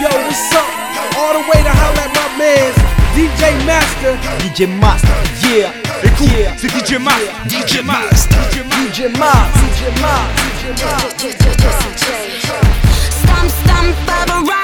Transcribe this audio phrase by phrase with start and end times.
[0.00, 0.66] yo, what's up?
[1.16, 2.76] All the way to holler at my mans,
[3.14, 4.16] DJ Master.
[4.42, 5.14] DJ Master,
[5.46, 5.72] yeah.
[6.02, 7.32] Écoute, c'est DJ Master.
[7.46, 8.38] DJ Master.
[8.52, 11.74] DJ Mas, DJ Mas, DJ Mas.
[13.10, 14.63] Stomp, stomp, I've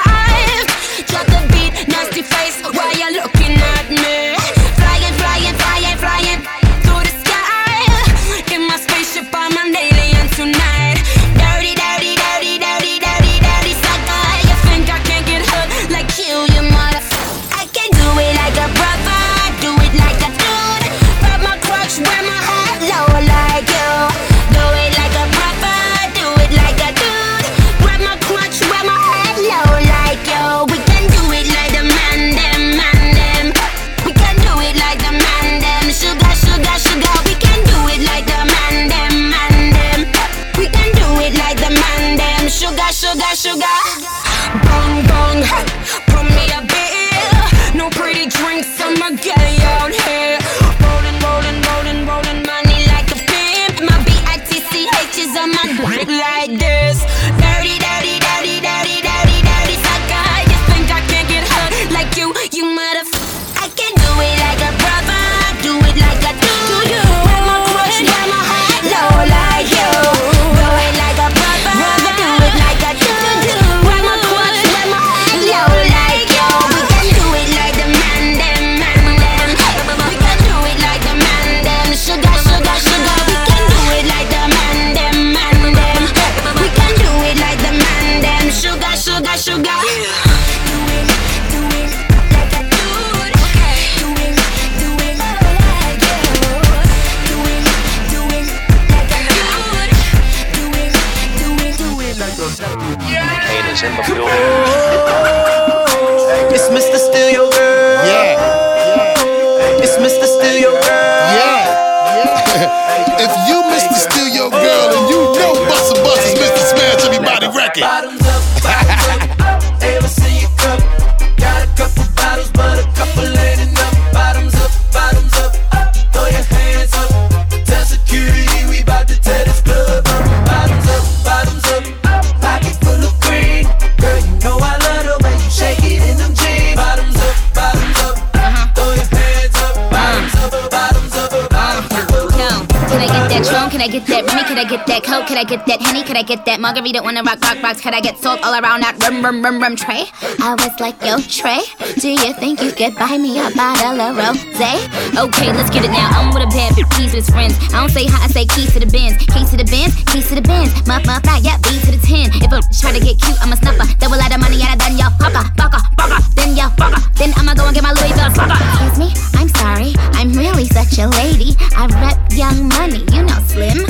[143.91, 144.47] get that Remy?
[144.47, 145.27] Could I get that Coke?
[145.27, 146.03] Could I get that Henny?
[146.03, 147.03] Could I get that Margarita?
[147.03, 147.81] Wanna rock, rock, rocks?
[147.81, 150.07] Can I get salt all around that rum, rum, rum, rum tray?
[150.39, 151.59] I was like, yo, Trey,
[151.99, 154.87] do you think you could buy me a bottle of rosé?
[155.11, 156.07] Okay, let's get it now.
[156.15, 157.59] I'm with a bad bitch, he's with his friends.
[157.75, 159.19] I don't say hi, I say keys to the Benz.
[159.19, 160.71] Keys to the Benz, keys to the Benz.
[160.87, 162.31] Muff, muff, fly, yeah, B to the 10.
[162.39, 163.83] If a try to get cute, I'm a snuffer.
[163.99, 166.19] Double out of money, out of done, y'all fucker, fucker, fucker.
[166.39, 167.03] Then y'all fucker.
[167.19, 168.55] Then I'ma go and get my Louis Vuitton fucker.
[168.55, 169.91] Excuse me, I'm sorry.
[170.15, 171.59] I'm really such a lady.
[171.75, 173.80] I rep young money, you know, slim,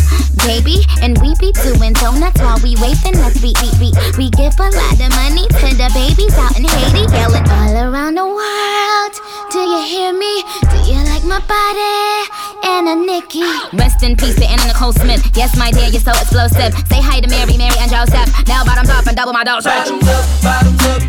[0.45, 0.85] baby.
[1.01, 3.15] And we be doing donuts while we waiting.
[3.17, 3.95] Let's beat, beat, beat.
[4.17, 8.15] We give a lot of money to the babies out in Haiti, yelling all around
[8.15, 9.13] the world.
[9.51, 10.43] Do you hear me?
[10.69, 12.29] Do you like my body?
[12.63, 13.43] And a Nikki.
[13.73, 15.21] Rest in peace to Anna Nicole Smith.
[15.35, 16.73] Yes, my dear, you're so explosive.
[16.87, 18.29] Say hi to Mary, Mary, and Joseph.
[18.47, 19.65] Now bottoms up and double my dose.
[19.65, 21.01] Bottoms up, bottoms up.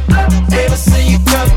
[0.53, 1.49] Ever see your cup?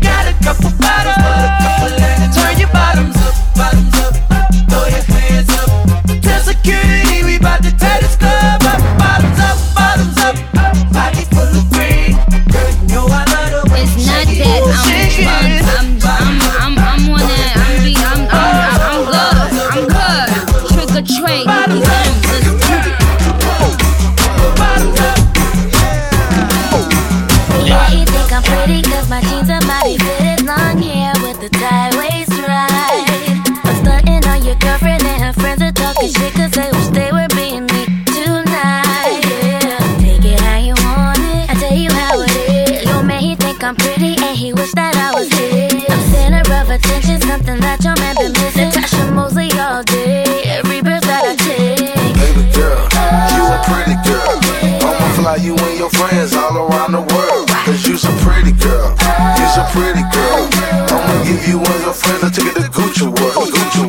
[0.00, 2.34] Got a couple bottles, but a couple ain't.
[2.34, 4.29] Turn your bottoms up, bottoms up.
[43.70, 45.70] I'm pretty and he wish that I was his.
[45.86, 48.66] I'm center of attention, something that your man been missing.
[48.74, 50.26] Tasha Mosley all day,
[50.58, 51.78] every breath that I take.
[51.78, 52.82] Baby girl,
[53.30, 54.34] you a pretty girl.
[54.82, 57.46] I'ma fly you and your friends all around the world.
[57.62, 58.90] Cause you so pretty girl.
[59.38, 60.50] You so pretty girl.
[60.90, 63.54] I'ma give you and your friends a ticket to Gucci World.
[63.54, 63.86] Gucci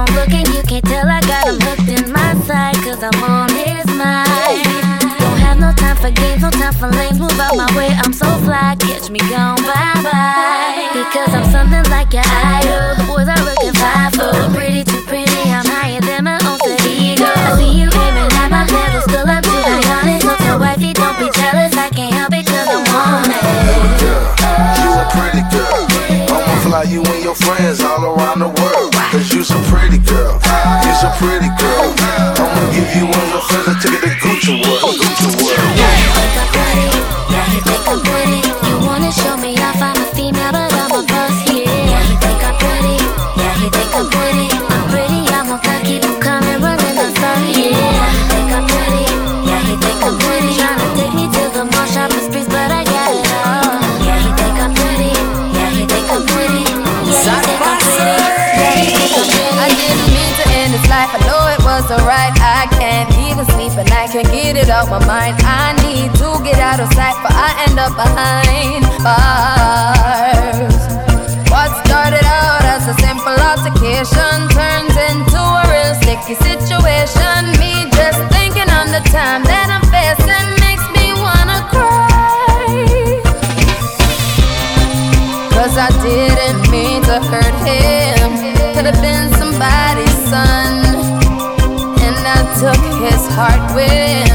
[0.00, 3.50] on looking, you can't tell I got him hooked in my side, cause I'm on
[3.52, 4.64] his mind.
[5.20, 8.12] Don't have no time for games, no time for lanes, move out my way, I'm
[8.12, 10.88] so fly, catch me gone, bye bye.
[10.96, 15.02] Because I'm something like your idol, boys are looking five foot, pretty too
[26.90, 28.92] you and your friends all around the world.
[29.14, 30.34] Cause you's a pretty girl.
[30.82, 31.94] You's a pretty girl.
[32.34, 34.98] I'ma give you one of friends and take it to Gucci World.
[34.98, 35.78] Gucci World.
[35.78, 37.09] Yeah,
[64.10, 65.36] can't get it out my mind.
[65.46, 70.74] I need to get out of sight, but I end up behind bars.
[71.46, 77.54] What started out as a simple altercation turns into a real sticky situation.
[77.62, 83.22] Me just thinking on the time that I'm facing makes me wanna cry.
[85.54, 88.74] Cause I didn't mean to hurt him.
[88.74, 89.39] Could have been
[93.00, 94.28] his heart when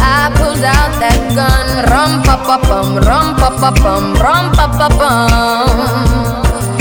[0.00, 1.66] I pulled out that gun.
[1.88, 5.96] Rum pa pa bum, rum pa pa bum, rum pa pa bum.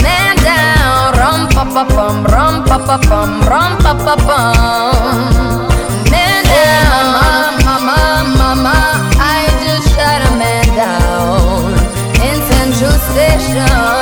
[0.03, 5.17] Man down, rum pa pa bum, rum pa pa bum, rum pa pa bum.
[6.11, 7.05] Man down,
[7.63, 7.99] mama, mama,
[8.39, 8.77] mama,
[9.15, 11.71] I just shot a man down
[12.27, 13.94] in Central Station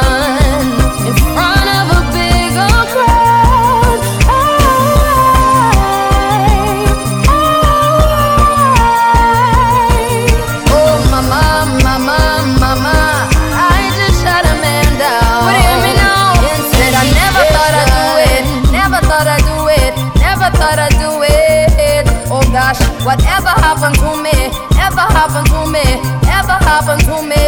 [26.73, 27.45] happened to me.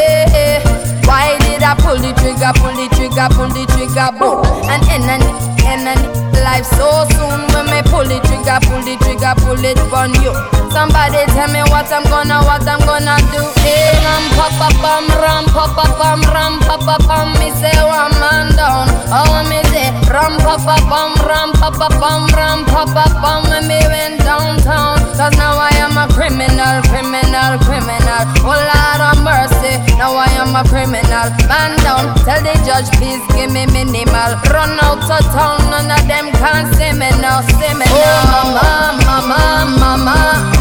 [1.09, 4.45] Why did I pull the trigger, pull the trigger, pull the trigger, boom?
[4.69, 5.25] And end and
[5.65, 6.03] end and
[6.45, 10.54] life so soon when me pull the trigger, pull the trigger, pull it on you.
[10.75, 13.39] Somebody tell me what I'm gonna, what I'm gonna do.
[13.63, 17.31] Hey, ram pa pa pam, ram pa pa pam, ram pa pa pam.
[17.39, 18.91] Me say one man down.
[19.07, 23.47] Oh, me say ram pa pa pam, ram pa pa pam, ram pa pa pam.
[23.47, 28.21] When me went downtown, cause now I am a criminal, criminal, criminal.
[28.43, 31.31] Oh Lord of mercy, now I am a criminal.
[31.47, 34.35] Man down, tell the judge please give me minimal.
[34.51, 38.59] Run out of town, none of them can see me now, see me oh, now.
[38.59, 39.39] Oh mama, mama,
[39.79, 40.17] mama,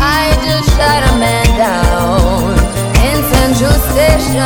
[0.06, 2.53] I just shot a man down
[3.09, 4.45] in Central Station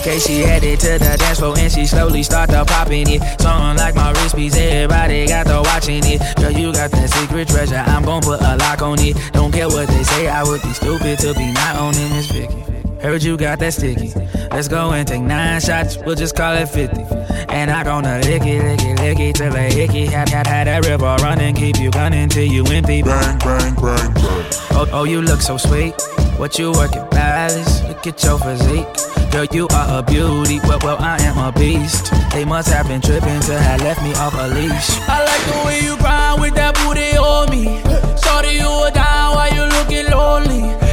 [0.00, 3.20] Okay, she headed to the dance floor and she slowly started popping it.
[3.38, 6.22] Something like my wrist piece, everybody got the watching it.
[6.36, 9.14] Girl, you got that secret treasure, I'm gon' put a lock on it.
[9.34, 12.79] Don't care what they say, I would be stupid to be not owning this Vicky.
[13.02, 14.12] Heard you got that sticky.
[14.50, 17.02] Let's go and take nine shots, we'll just call it 50.
[17.48, 20.06] And I gonna lick it, lick it, lick it till a hickey.
[20.06, 23.02] Have, have, have that river running, keep you gunning till you empty.
[23.02, 24.44] Bang, bang, bang, bang.
[24.72, 25.94] Oh, oh, you look so sweet.
[26.36, 27.82] What you working, Palace?
[27.84, 28.86] Look at your physique.
[29.30, 30.58] Girl, you are a beauty.
[30.64, 32.12] Well, well, I am a beast.
[32.32, 34.90] They must have been tripping to have left me off a leash.
[35.08, 37.80] I like the way you grind with that booty on me.
[38.20, 40.89] Shorty, you were down while you looking lonely.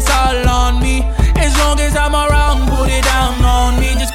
[0.00, 1.02] It's all on me.
[1.36, 3.92] As long as I'm around, put it down on me.
[4.00, 4.09] Just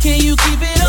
[0.00, 0.79] Can you keep it?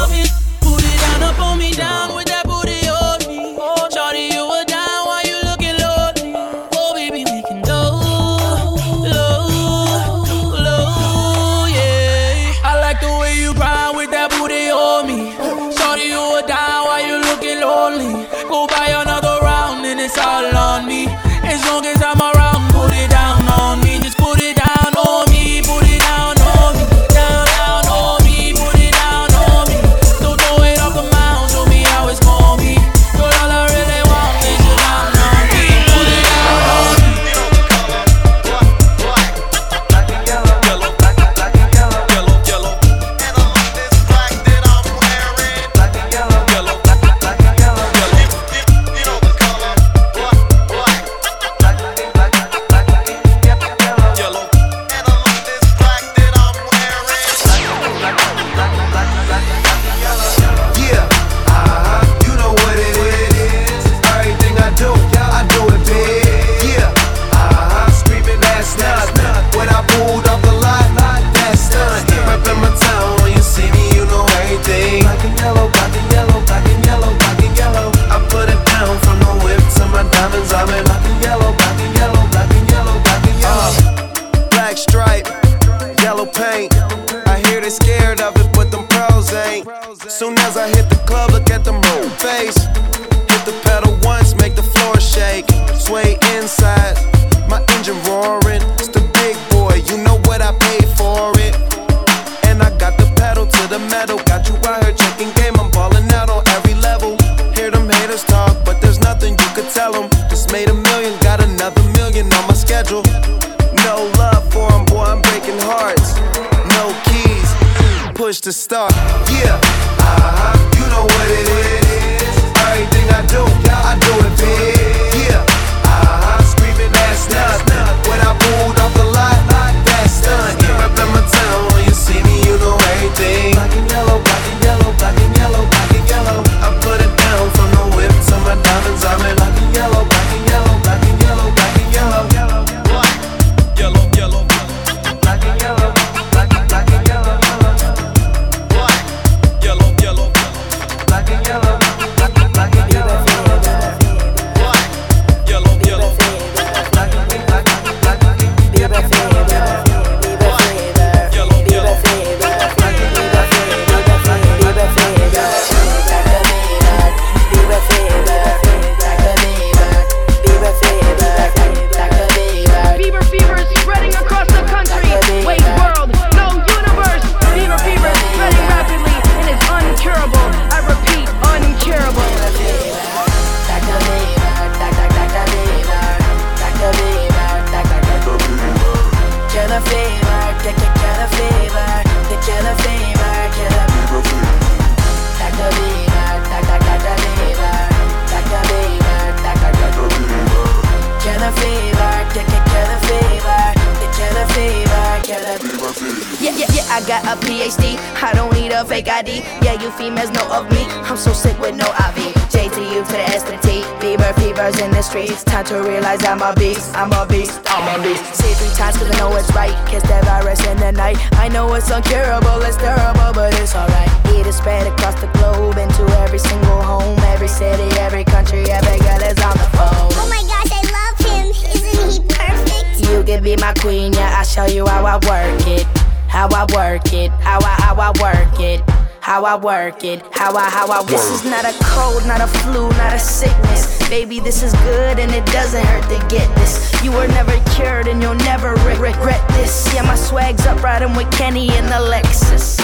[240.02, 240.26] wicked.
[240.32, 244.10] How I, how I, this is not a cold, not a flu, not a sickness.
[244.10, 246.92] Baby, this is good and it doesn't hurt to get this.
[247.04, 249.94] You were never cured and you'll never re- regret this.
[249.94, 252.78] Yeah, my swag's up riding with Kenny and the Lexus.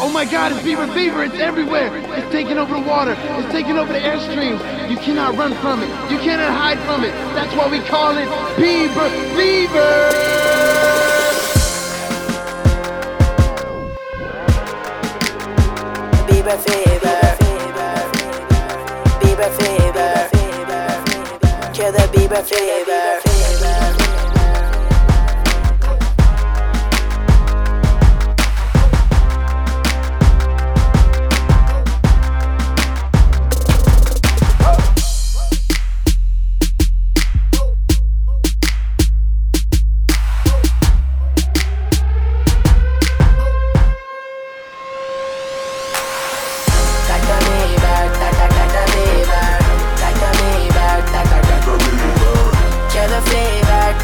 [0.00, 1.96] Oh my god, it's Beaver Fever, it's everywhere.
[1.96, 4.90] It's taking over the water, it's taking over the airstreams.
[4.90, 7.12] You cannot run from it, you cannot hide from it.
[7.34, 10.13] That's why we call it Beaver Fever.
[22.54, 23.33] fever.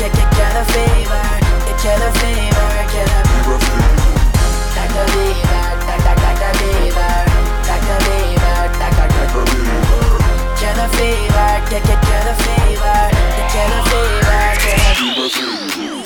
[0.00, 1.26] get, get, get a fever,
[1.68, 3.60] get, get a fever, get a fever.
[4.72, 5.04] Dr.
[5.12, 6.16] Beaver, Dr.
[6.24, 6.52] Dr.
[6.58, 7.16] Beaver,
[7.68, 7.98] Dr.
[8.08, 9.08] Beaver, Dr.
[9.12, 9.44] Dr.
[9.44, 10.16] Beaver.
[10.56, 13.00] Get a fever, get, get, get a fever,
[13.36, 15.99] get, get a fever, get a fever.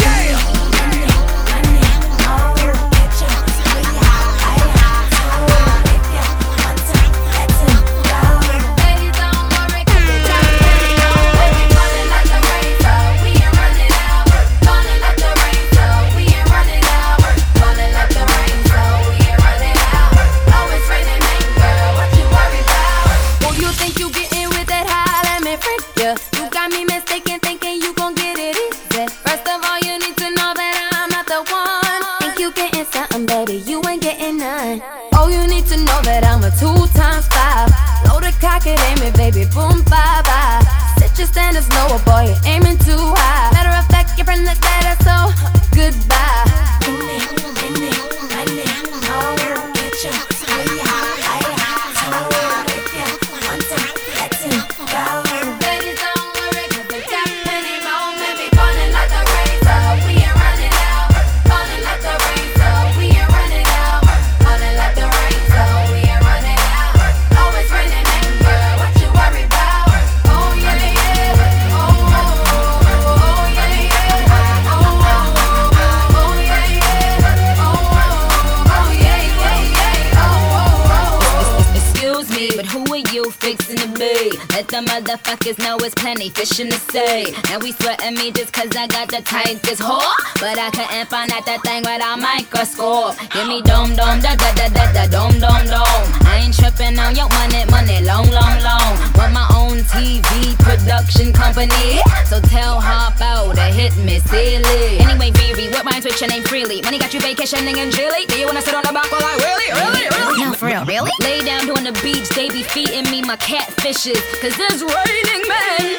[86.14, 87.35] Plenty fish in the sea.
[87.50, 90.14] Now we sweating me just cause I got the tightest whore.
[90.38, 93.18] But I couldn't find out that thing without microscope.
[93.35, 96.06] Give me dome, dome, da da da da da, dome, dome, dome.
[96.23, 98.90] I ain't tripping on your money, money, long, long, long.
[99.18, 101.98] Want my own TV production company.
[102.31, 105.03] So tell Hop out to hit me silly.
[105.03, 106.83] Anyway, Riri, what rhymes with your name freely?
[106.83, 108.27] Money got you vacationing in Chile.
[108.29, 110.44] Do you wanna sit on the bank while I really, really, really?
[110.44, 111.11] No, for real, really?
[111.20, 114.20] Lay down on the beach, they be feeding me my catfishes.
[114.40, 115.93] Cause it's raining men,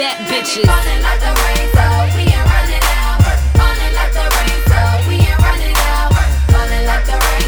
[0.00, 0.64] fat bitches.
[0.64, 1.84] Falling like the rain, so
[2.16, 3.20] we ain't running out.
[3.52, 6.08] Falling like the rain, so we ain't running out.
[6.52, 7.39] Falling like the rain,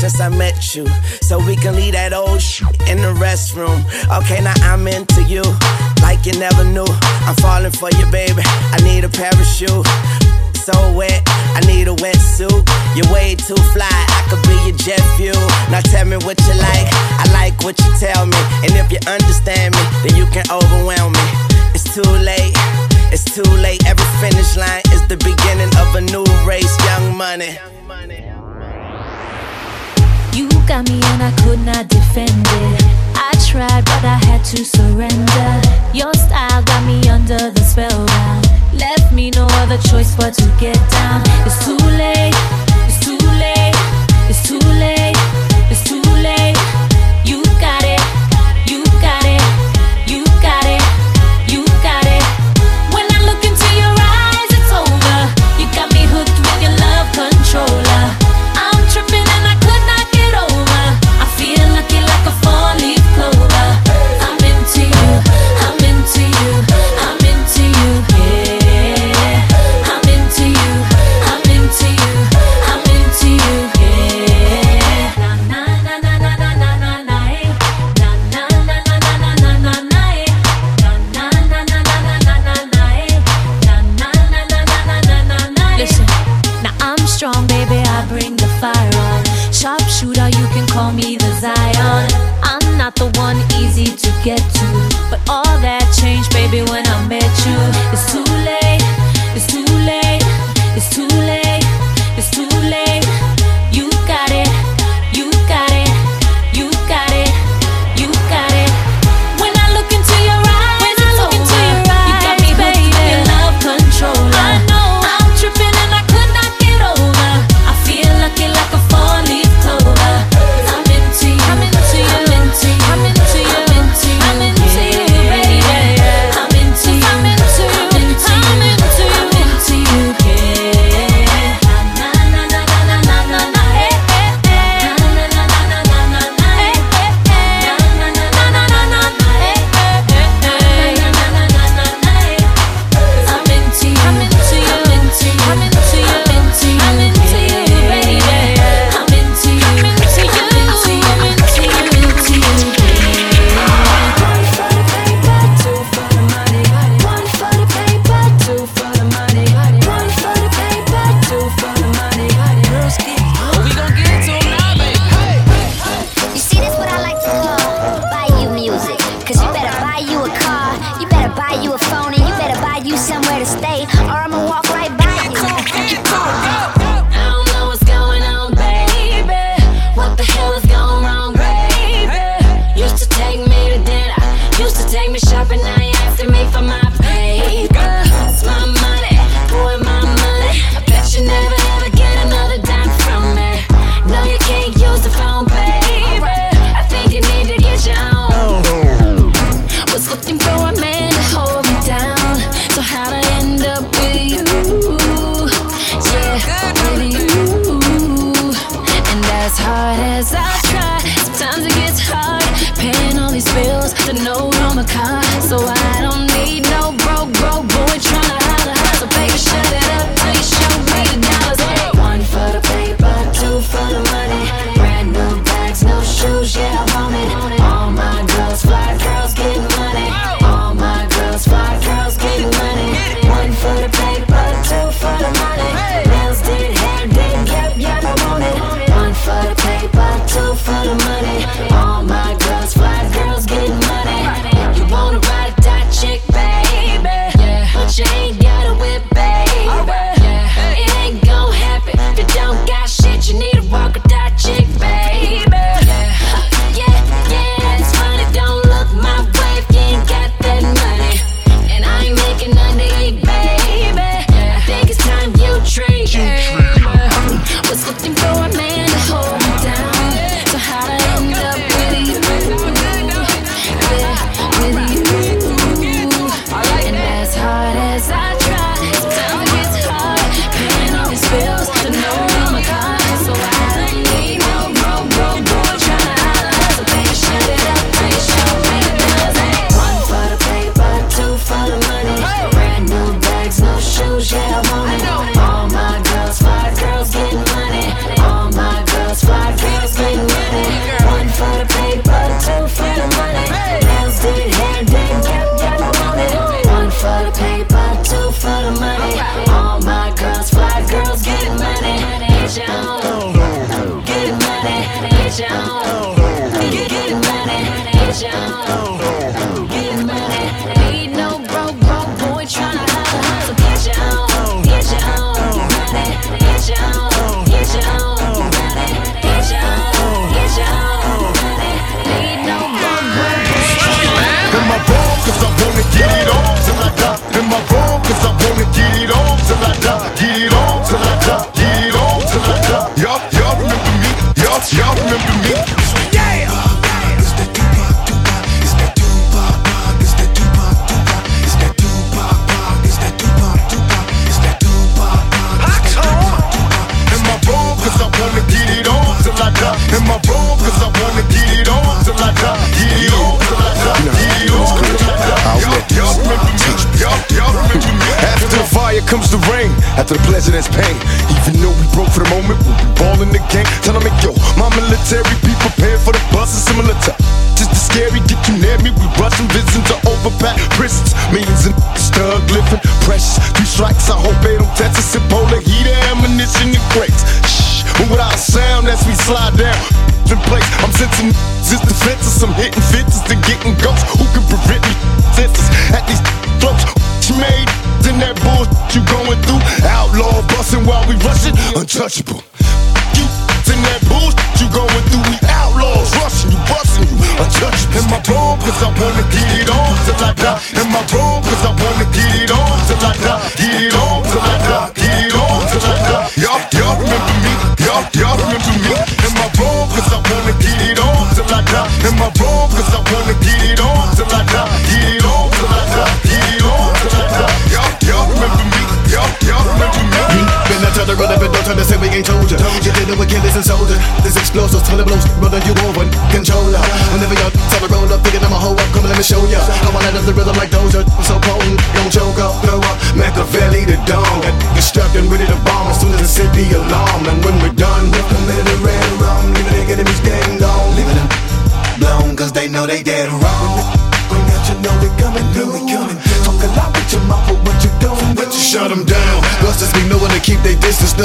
[0.00, 0.86] since I met you.
[1.20, 3.84] So we can leave that old shit in the restroom.
[4.08, 5.44] Okay, now I'm into you,
[6.00, 6.88] like you never knew.
[7.28, 8.40] I'm falling for you, baby.
[8.72, 9.84] I need a parachute.
[10.56, 11.20] So wet,
[11.52, 12.64] I need a wetsuit.
[12.96, 15.36] You're way too fly, I could be your jet fuel.
[15.68, 16.88] Now tell me what you like,
[17.20, 18.40] I like what you tell me.
[18.64, 21.26] And if you understand me, then you can overwhelm me.
[21.76, 22.56] It's too late,
[23.12, 23.84] it's too late.
[23.84, 27.60] Every finish line is the beginning of a new race, young money.
[30.32, 32.82] You got me and I could not defend it.
[33.14, 35.50] I tried, but I had to surrender.
[35.92, 38.46] Your style got me under the spell spellbound.
[38.72, 41.22] Left me no other choice but to get down.
[41.46, 42.34] It's too late.
[42.86, 43.74] It's too late.
[44.28, 44.99] It's too late.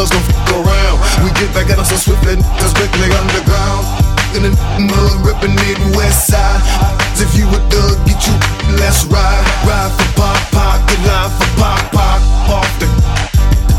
[0.06, 0.98] girls don't f- around.
[1.24, 3.86] We get back at them so swift and just quickly underground.
[4.36, 6.62] In the mud, ripping it west side.
[7.18, 8.36] If you a thug, get you
[8.78, 9.46] less ride.
[9.66, 12.20] Ride for pop pop, get live for pop pop.
[12.52, 12.88] Off the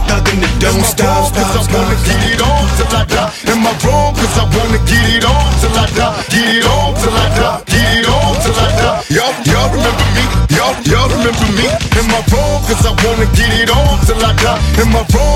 [0.09, 1.35] nothing that don't Am stop.
[1.35, 3.31] Cause stop, I wanna get it on till I die.
[3.53, 4.15] Am I wrong?
[4.17, 6.17] Cause I wanna get it on till I die.
[6.33, 7.61] Get it on till I die.
[7.69, 8.99] Get it on till I die.
[9.13, 10.25] Y'all, y'all remember me?
[10.57, 11.69] Y'all, y'all remember me?
[12.01, 12.65] Am I wrong?
[12.65, 14.81] Cause I wanna get it on till I die.
[14.81, 15.36] Am I wrong?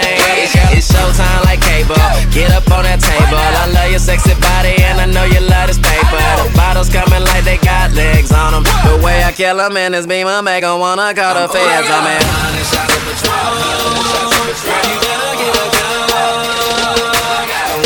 [3.11, 3.37] table.
[3.63, 6.19] I love your sexy body and I know you love this paper.
[6.39, 8.63] The bottles coming like they got legs on them.
[8.87, 12.03] The way I kill 'em in this beamer make 'em wanna call the feds on
[12.07, 12.15] me.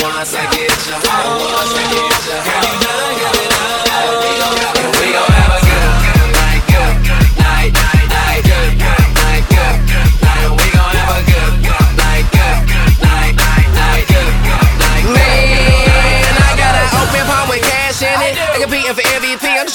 [0.02, 0.96] Once I get you,
[1.58, 3.55] once I get you, girl, you better give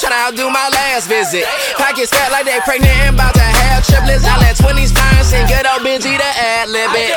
[0.01, 1.45] tryna outdo my last visit.
[1.77, 4.25] Pockets fat like they pregnant and about to have triplets.
[4.25, 7.13] I let 20s fine sing good old Benji to ad lib it.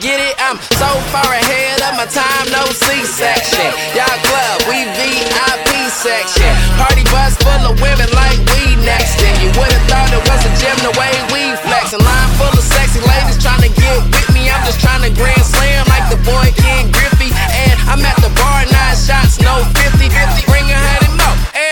[0.00, 0.36] Get it?
[0.40, 3.68] I'm so far ahead of my time, no C-section.
[3.92, 6.48] Y'all club, we VIP section.
[6.80, 9.20] Party bus full of women like we next.
[9.20, 11.92] And you would've thought it was a gym the way we flex.
[11.92, 14.48] A line full of sexy ladies tryna get with me.
[14.48, 17.32] I'm just tryna grand slam like the boy Ken Griffey.
[17.32, 20.08] And I'm at the bar, nine shots, no 50.
[20.08, 20.73] 50, bring a hundred more.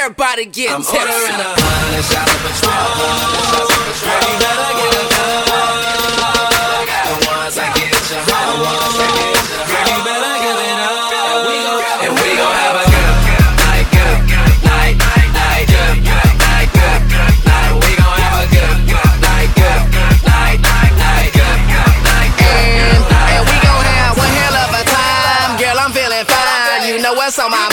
[0.03, 0.99] Everybody get I'm tipsy.
[0.99, 2.75] ordering a hundred shots of Patron.
[4.03, 6.91] You better get a hug.
[6.91, 11.07] And once I get you, once I get you, girl, you better give it up.
[12.03, 16.35] And we gon' have a good, good night, good, good night, night, night, good, good
[16.35, 17.71] night, good, good night.
[17.79, 18.83] We gon' have a good,
[19.23, 23.39] night, good, good night, night, night, good, good night, good, good night.
[23.39, 25.63] And we gon' have one hell of a time.
[25.63, 26.91] Girl, I'm feeling fine.
[26.91, 27.72] You know what's on my mind, give it up.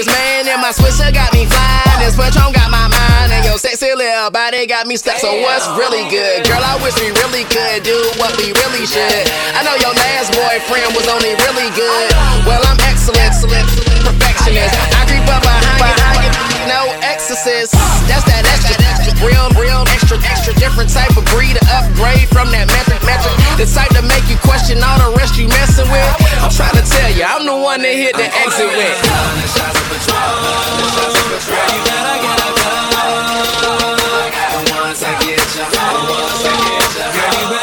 [0.00, 2.00] This man in my Swisher got me flying.
[2.00, 3.36] This Patron got my mind.
[3.36, 5.20] And your sexy little body got me stuck.
[5.20, 6.48] So what's really good?
[6.48, 9.28] Girl, I wish we really could do what we really should.
[9.52, 12.08] I know your last boyfriend was only really good.
[12.48, 13.68] Well, I'm excellent, excellent,
[14.00, 14.72] perfectionist.
[14.72, 16.32] I creep up behind you,
[16.64, 17.76] no exorcist.
[18.08, 18.79] That's that extra, extra,
[19.24, 23.36] real, real, extra, extra, different type of breed, a upgrade from that metric, metric.
[23.56, 26.08] The type to make you question all the rest you messing with.
[26.40, 28.96] I'm trying to tell you, I'm the one that hit the exit with.
[31.40, 34.32] Girl, you better get a hug.
[34.56, 37.59] And once I get you, once I get you, girl,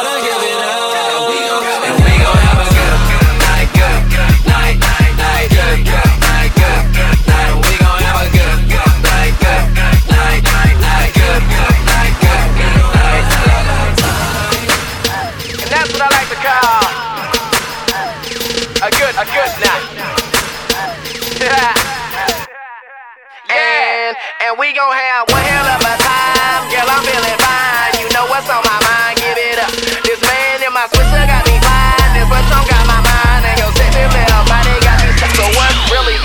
[24.42, 26.86] and we gon' have one hell of a time, girl.
[26.86, 27.94] I'm feeling fine.
[27.98, 29.18] You know what's on my mind?
[29.18, 29.72] Give it up.
[30.06, 32.10] This man in my Swisher got me fine.
[32.14, 35.34] This Patron got my mind, and your sexy little body got me stuck.
[35.34, 35.78] So what's?
[35.90, 36.17] Really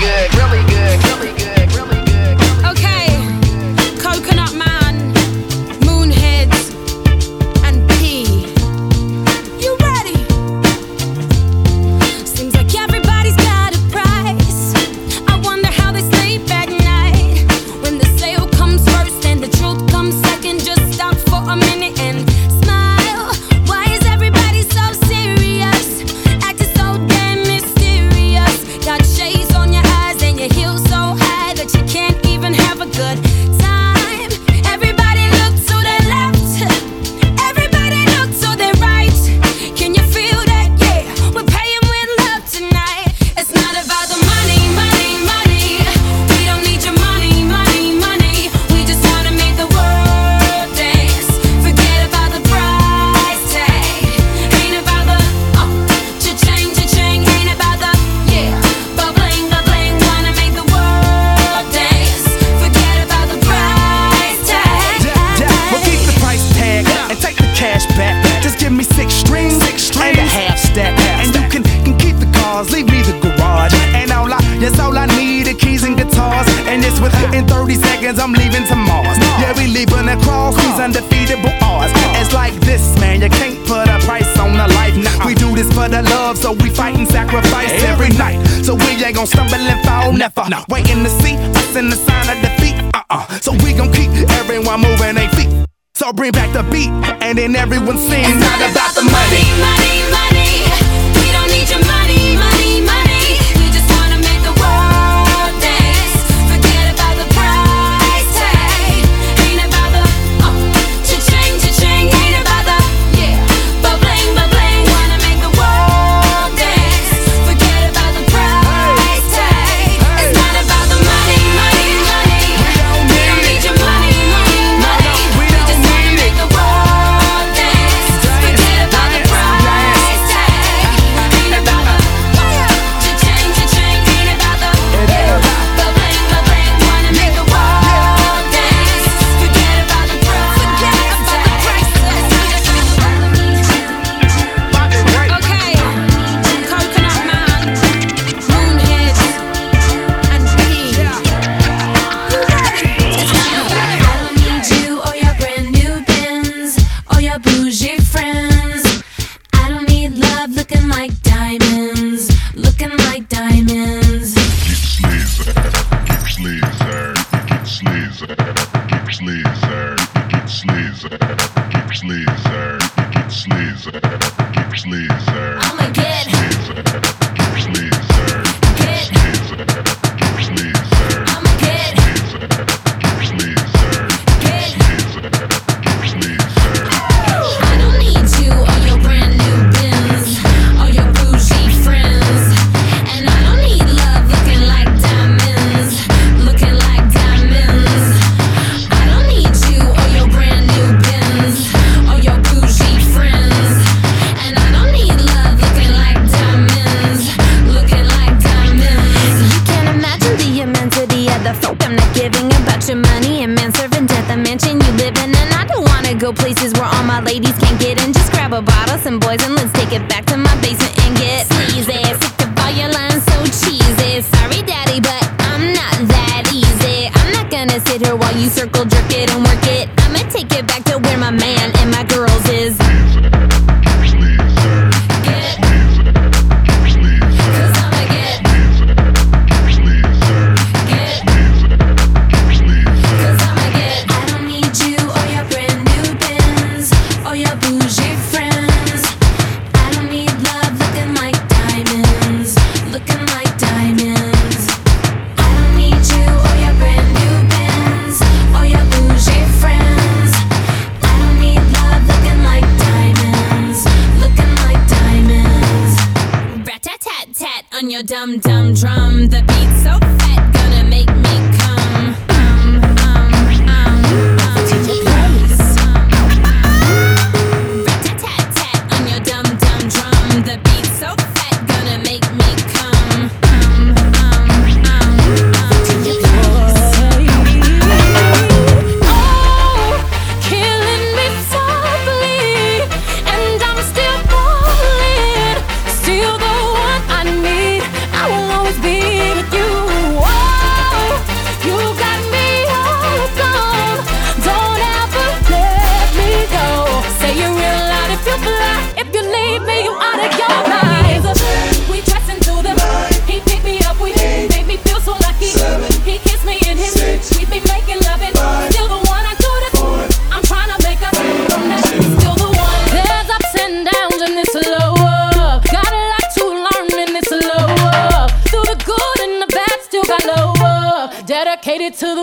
[331.99, 332.22] to the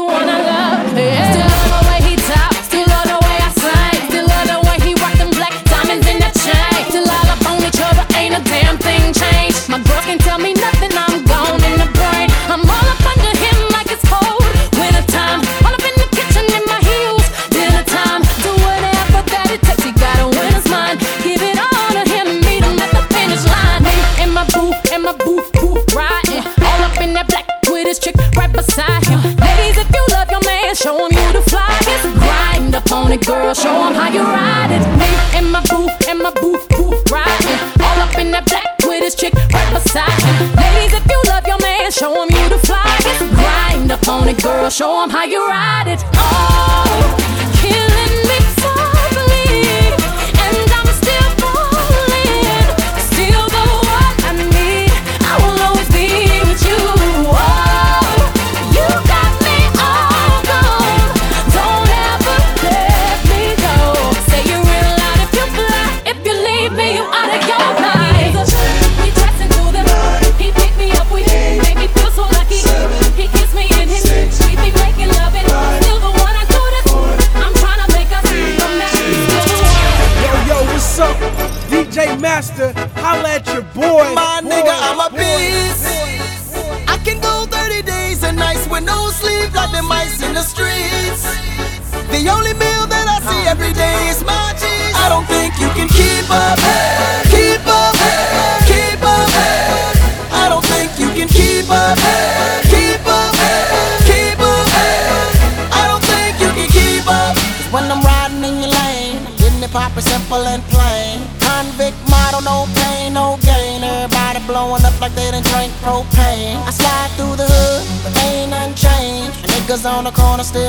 [44.81, 45.25] Show them how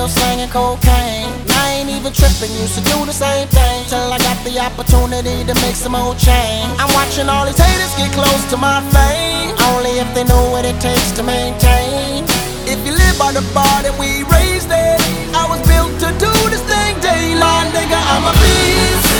[0.01, 1.29] still slanging cocaine.
[1.29, 3.85] And I ain't even tripping, used to do the same thing.
[3.85, 6.69] Till I got the opportunity to make some old change.
[6.81, 9.53] I'm watching all these haters get close to my fame.
[9.69, 12.25] Only if they know what it takes to maintain.
[12.65, 14.97] If you live by the bar, that we raised it.
[15.37, 17.37] I was built to do this thing daily.
[17.75, 19.11] Nigga, I'm a beast.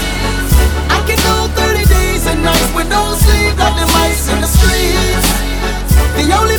[0.89, 4.49] I can do 30 days and nights with no sleep, like the mice in the
[4.49, 5.29] streets.
[6.17, 6.57] The only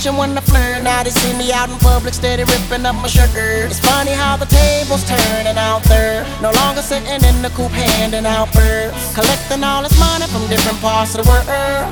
[0.00, 0.82] attention when I flirt.
[0.82, 3.68] Now they see me out in public, steady ripping up my sugar.
[3.68, 6.24] It's funny how the tables turning out there.
[6.40, 8.96] No longer sitting in the coop, handing out birds.
[9.14, 11.44] Collecting all this money from different parts of the world.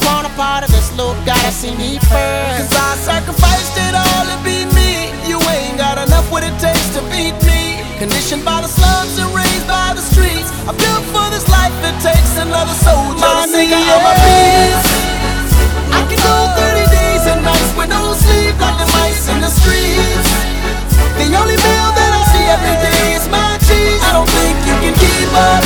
[0.09, 2.73] Want a part of this loop, gotta see me first.
[2.73, 5.13] Cause I sacrificed it all to be me.
[5.29, 7.85] You ain't got enough what it takes to beat me.
[8.01, 10.49] Conditioned by the slums and raised by the streets.
[10.65, 14.13] I built for this life, that takes another soldier My to see nigga, I'm a
[14.25, 14.97] beast.
[15.93, 16.68] I can go through
[17.69, 20.31] nights with no sleep like the mice in the streets.
[21.19, 24.01] The only meal that I see every day is my cheese.
[24.05, 25.63] I don't think you can keep up,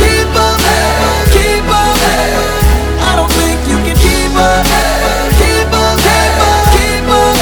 [0.00, 0.58] keep up,
[1.34, 1.96] keep up.
[3.04, 4.64] I don't think you can keep up,
[5.38, 5.96] keep up,
[6.74, 7.36] keep up.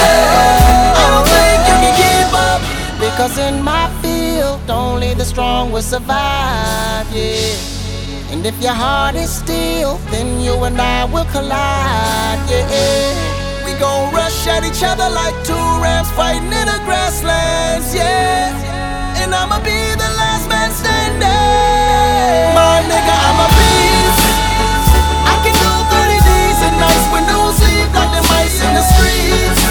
[0.99, 2.61] I don't think you can keep up
[3.01, 7.07] because in my field only the strong will survive.
[7.13, 7.77] Yeah.
[8.31, 12.39] And if your heart is steel, then you and I will collide.
[12.51, 13.38] Yeah.
[13.79, 17.95] Gon' rush at each other like two rams fighting in the grasslands.
[17.95, 18.51] Yeah.
[19.23, 21.23] And I'ma be the last man standing.
[22.59, 24.27] My nigga, I'm a beast.
[25.31, 28.83] I can go 30 days and nights with no sleep like the mice in the
[28.83, 29.63] streets.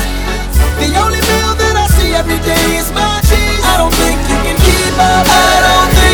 [0.80, 3.60] The only meal that I see every day is my cheese.
[3.60, 5.28] I don't think you can keep up.
[5.28, 6.07] I don't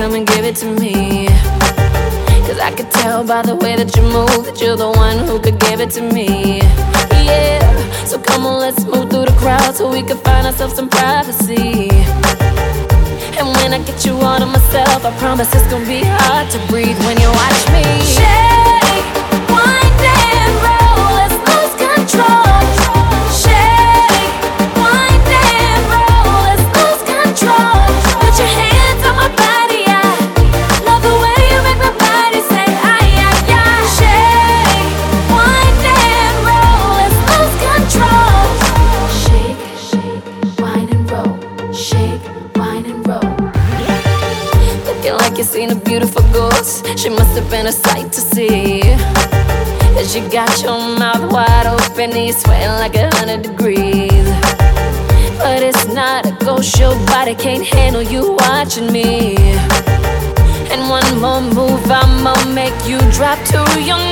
[0.00, 1.26] come and give it to me.
[2.46, 5.38] Cause I could tell by the way that you move that you're the one who
[5.38, 6.60] could give it to me.
[7.28, 7.60] Yeah,
[8.06, 11.90] so come on, let's move through the crowd so we can find ourselves some privacy.
[13.36, 16.58] And when I get you all to myself, I promise it's gonna be hard to
[16.68, 17.84] breathe when you watch me.
[18.16, 18.69] Shake,
[47.00, 48.82] She must have been a sight to see.
[49.94, 54.28] Cause you got your mouth wide open and you sweating like a hundred degrees.
[55.38, 59.34] But it's not a ghost, your body can't handle you watching me.
[60.70, 64.09] And one more move, I'ma make you drop to your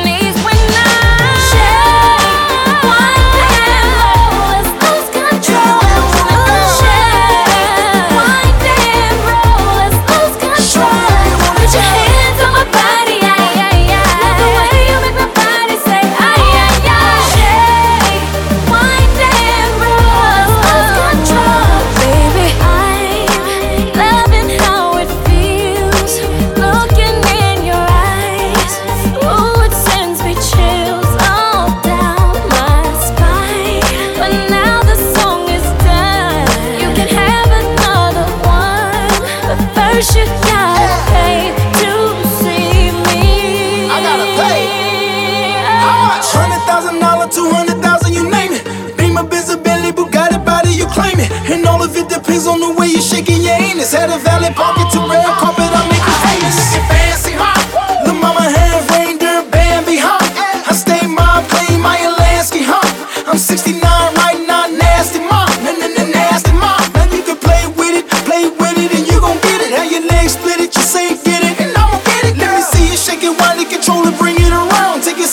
[52.29, 53.93] depends on the way you shaking your anus.
[53.93, 56.77] Had a valet parking to red carpet, I make you famous.
[56.93, 57.57] fancy, huh?
[58.05, 60.21] The mama had reindeer Bambi, huh?
[60.69, 62.85] I stay my plane, my Alansky, huh?
[63.25, 66.77] I'm 69 right now, nasty mom, na na na nasty mom.
[66.93, 69.73] Now you can play with it, play with it, and you gon' get it.
[69.73, 72.37] How your legs split it, you say get it, and I'ma get it.
[72.37, 75.01] Let me see you shake it, wind it, control it, bring it around.
[75.01, 75.29] Take you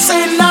[0.00, 0.45] say it now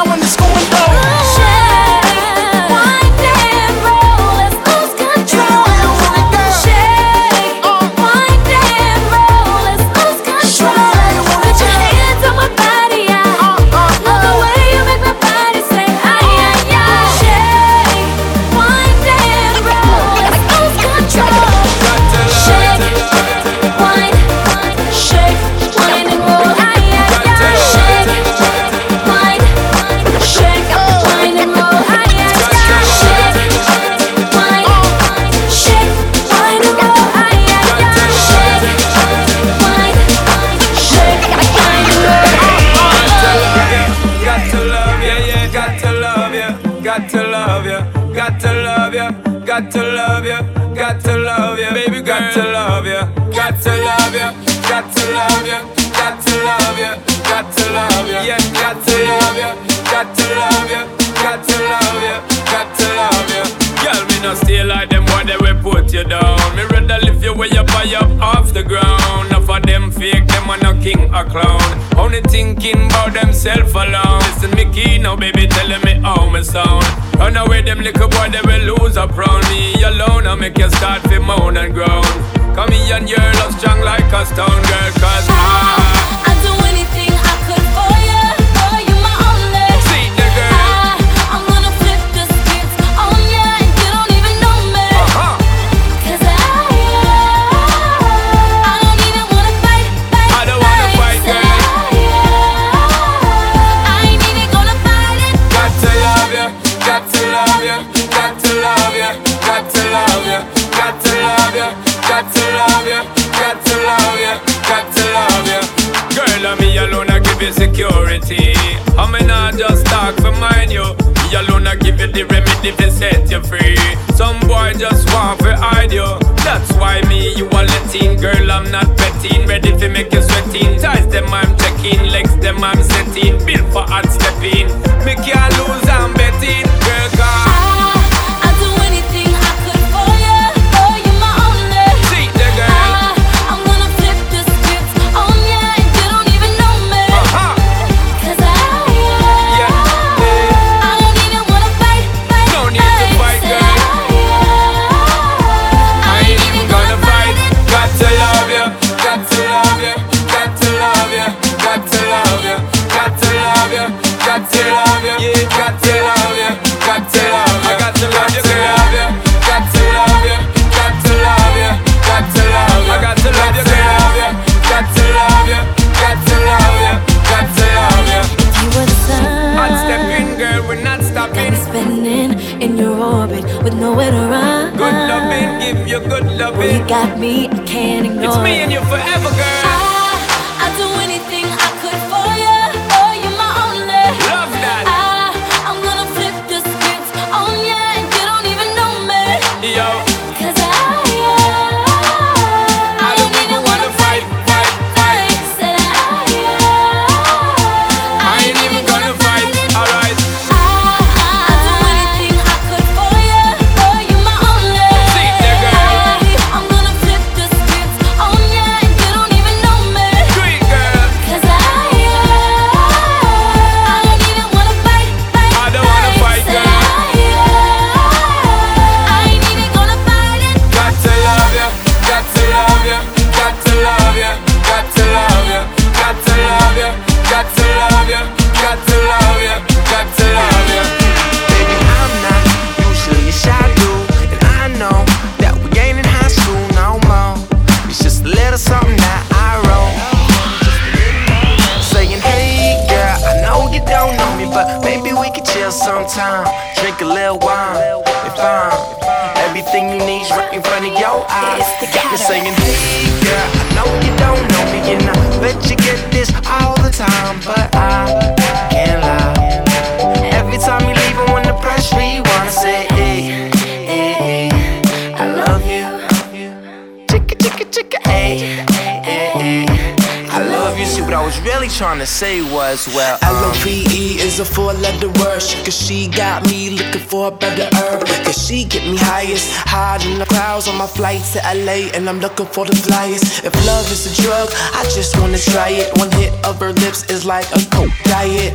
[282.15, 285.43] say was, well, um, L-O-V-E is a four-letter word.
[285.67, 288.07] Cause she got me looking for a better herb.
[288.23, 292.07] Cause she get me highest, high in the clouds on my flight to LA, and
[292.07, 293.43] I'm looking for the flyest.
[293.43, 294.47] If love is a drug,
[294.79, 295.91] I just wanna try it.
[295.97, 298.53] One hit of her lips is like a coke diet.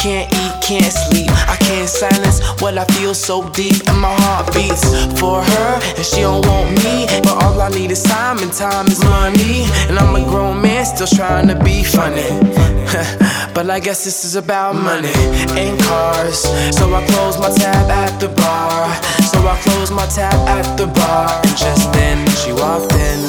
[0.00, 1.30] Can't eat, can't sleep.
[1.52, 3.76] I can't silence what I feel so deep.
[3.88, 4.88] And my heart beats
[5.20, 7.04] for her, and she don't want me.
[7.20, 9.68] But all I need is time, and time is money.
[9.88, 12.71] And I'm a grown man still trying to be funny.
[13.54, 15.12] but I guess this is about money
[15.56, 16.40] and cars.
[16.76, 18.94] So I close my tab at the bar.
[19.32, 21.40] So I close my tab at the bar.
[21.42, 23.20] And just then she walked in.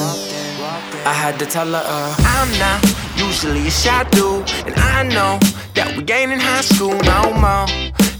[1.06, 2.80] I had to tell her, uh, I'm not
[3.16, 4.50] usually a shy dude.
[4.66, 5.38] And I know
[5.74, 7.66] that we ain't in high school no more.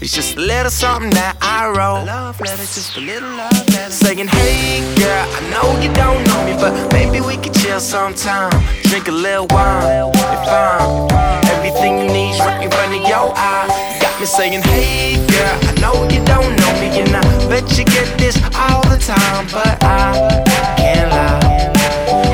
[0.01, 2.03] It's just a little something that I wrote.
[2.03, 3.89] Love letters, just a little love letter.
[3.89, 8.51] Saying, hey girl, I know you don't know me, but maybe we could chill sometime.
[8.83, 11.07] Drink a little wine, if I'm
[11.55, 13.71] everything you need right in front of your eye.
[14.01, 17.85] Got me saying, hey girl, I know you don't know me, and I bet you
[17.85, 20.43] get this all the time, but I
[20.75, 21.71] can't lie.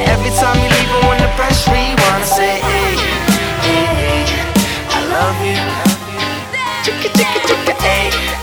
[0.10, 2.98] Every time you leave, I wanna press rewind and say, hey,
[4.90, 5.62] I love you.
[6.82, 8.41] Chicka, chicka, chicka, hey.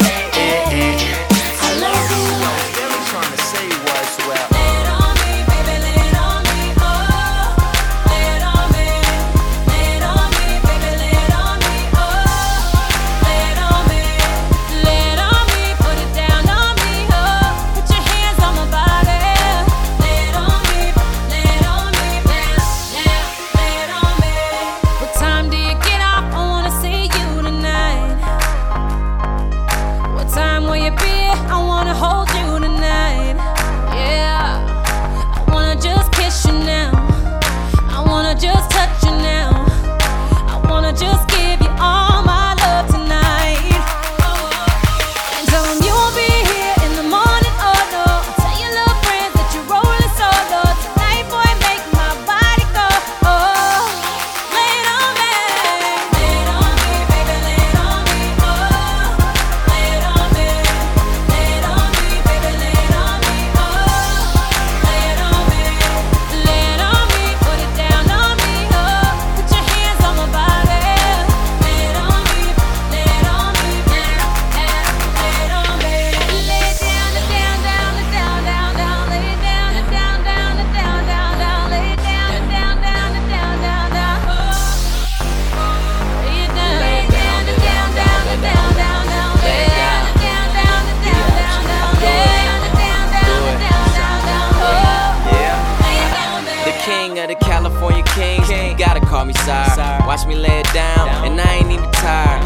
[98.19, 98.71] California kings.
[98.73, 100.01] You gotta call me sire.
[100.07, 102.43] Watch me lay it down, and I ain't even tired.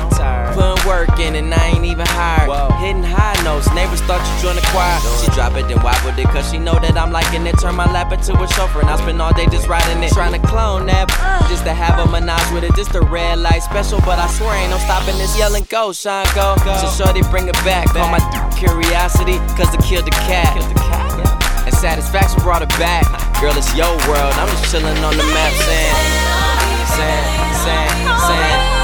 [0.54, 2.50] Putting work in, and I ain't even hired.
[2.80, 4.98] Hitting high notes, neighbors thought you joined the choir.
[5.22, 7.58] She drop it, then wobbled it, cause she know that I'm liking it.
[7.58, 10.12] Turn my lap into a chauffeur, and I spend all day just riding it.
[10.12, 11.48] Trying to clone that, uh.
[11.48, 12.74] just to have a menage with it.
[12.74, 16.26] Just a red light special, but I swear ain't no stopping this yelling go, Sean
[16.34, 16.56] go.
[16.80, 17.86] So shorty bring it back.
[17.88, 18.20] Call my
[18.56, 20.52] curiosity, cause it killed the cat.
[21.64, 23.06] And satisfaction brought it back.
[23.42, 24.34] Girl, it's your world.
[24.34, 25.96] I'm just chilling on the map, saying,
[26.86, 28.81] saying, saying, saying.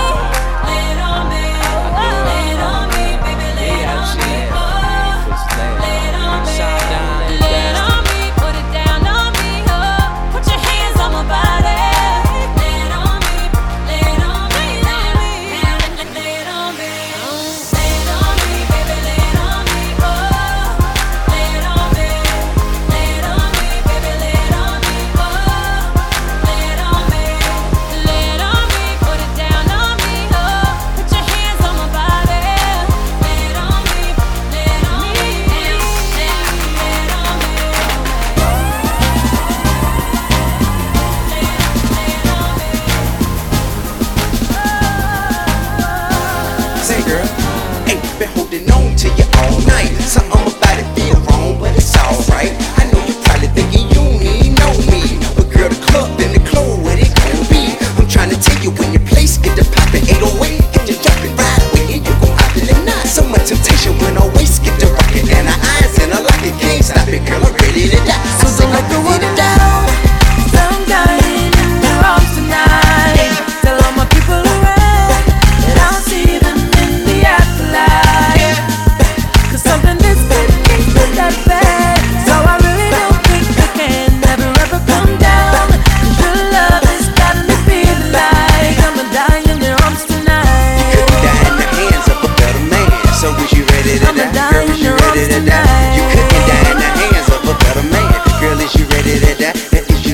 [50.08, 52.67] Something about it feel wrong, but it's alright.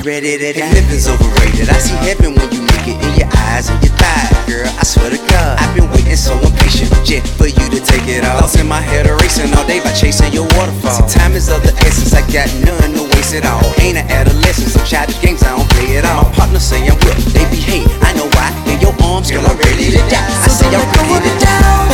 [0.04, 0.68] Ready to die?
[0.76, 1.68] Living's overrated.
[1.72, 4.36] I see heaven when you look it in your eyes and your thighs.
[4.44, 8.04] Girl, I swear to God, I've been waiting so impatient just for you to take
[8.06, 8.44] it off.
[8.44, 11.08] Thoughts in my head racing all day by chasing your waterfall.
[11.08, 12.12] See, time is of the essence.
[12.12, 13.64] I got none to waste it all.
[13.80, 16.28] Ain't an adolescent, so childish games I don't play it all.
[16.28, 17.88] My partner say I'm with, they be hate.
[18.04, 18.52] I know why.
[18.68, 20.28] In your arms, girl, I'm ready to die.
[20.44, 21.93] I say I'm ready to die.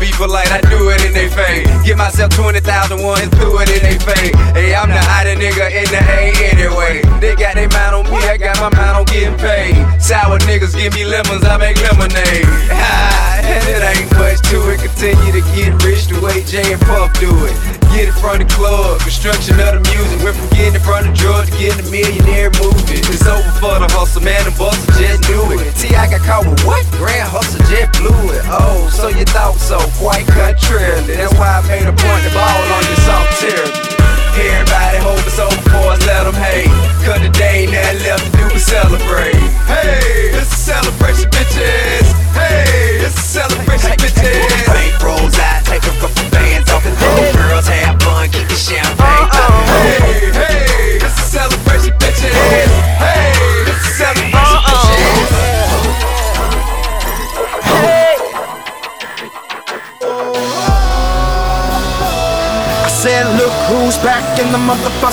[0.00, 1.68] Be polite, I do it in they face.
[1.84, 2.64] Give myself 20,000
[3.04, 4.34] ones do it in they face.
[4.56, 7.04] Hey, I'm the hottest nigga in the A anyway.
[7.20, 9.76] They got their mind on me, I got my mind on getting paid.
[10.00, 12.48] Sour niggas give me lemons, I make lemonade.
[13.50, 14.78] And it ain't much to it.
[14.78, 17.79] Continue to get rich the way Jay and Puff do it.
[17.90, 20.22] Get it from the club, construction of the music.
[20.22, 23.02] Went from getting from the drugs to getting a millionaire movie.
[23.02, 24.46] It's over for the hustle, man.
[24.46, 25.74] The boss just knew it.
[25.74, 26.06] T.I.
[26.06, 26.86] Got caught with what?
[27.02, 28.46] Grand hustle just blew it.
[28.46, 29.82] Oh, so you thought so?
[29.98, 31.18] Quite contrarily.
[31.18, 34.00] That's why I made a point to ball on you soft terribly.
[34.38, 36.70] Everybody hope it's over for us, let them hate.
[37.04, 39.34] Cause today ain't nothing left to do but celebrate.
[39.66, 41.99] Hey, it's a celebration, bitches.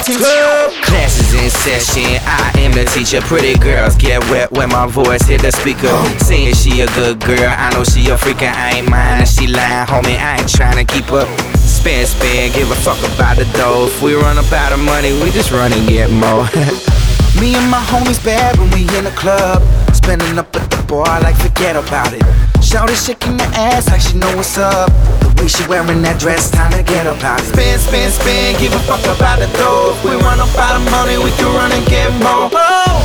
[0.03, 0.71] Club.
[0.83, 3.21] Classes in session, I am the teacher.
[3.21, 5.91] Pretty girls get wet when my voice hit the speaker.
[6.23, 9.25] Saying she a good girl, I know she a freak and I ain't mine.
[9.25, 11.27] She lying, homie, I ain't trying to keep up.
[11.57, 13.87] Spin, spin, give a fuck about the dough.
[13.87, 16.45] If we run up out of money, we just run and get more.
[17.39, 19.61] Me and my homies bad when we in the club.
[19.93, 22.21] Spending up at the bar like forget about it.
[22.61, 24.91] Shawty shaking the ass like she know what's up.
[25.37, 27.45] Way she wearing that dress, time to get up it.
[27.45, 29.93] Spin, spin, spin, give a fuck about the dough.
[29.93, 32.49] If we run up out of money, we can run and get more.
[32.51, 32.97] Oh,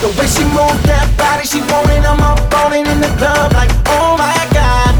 [0.00, 3.12] the way she move that body, she want it, I'm up on it in the
[3.20, 4.96] club like, oh my god.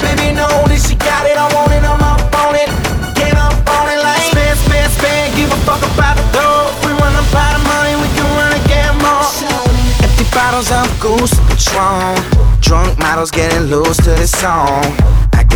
[0.00, 2.72] Baby, know that she got it, I want it, I'm up on it.
[3.12, 6.72] Get up on it like spin, spin, spin, give a fuck about the dough.
[6.72, 9.30] If we run up out of money, we can run and get more.
[10.00, 12.18] Empty bottles of Goose Patron.
[12.64, 14.82] Drunk models getting loose to this song.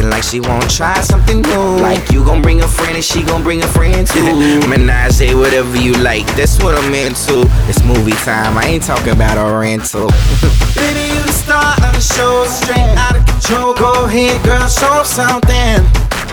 [0.00, 1.76] Acting like she won't try something new.
[1.76, 4.32] Like you gon' bring a friend and she gon' bring a friend too.
[4.66, 7.44] Menage, say whatever you like, that's what I'm into.
[7.68, 10.06] It's movie time, I ain't talking about a rental.
[10.72, 13.74] Baby, you the star of the show, straight out of control.
[13.74, 15.84] Go ahead, girl, show something.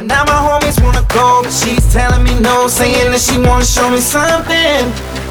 [0.07, 3.91] Now my homies wanna go, but she's telling me no, saying that she wanna show
[3.91, 4.79] me something.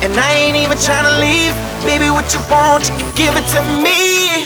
[0.05, 1.57] And I ain't even tryna leave.
[1.89, 4.45] Baby, what you want, you can give it to me.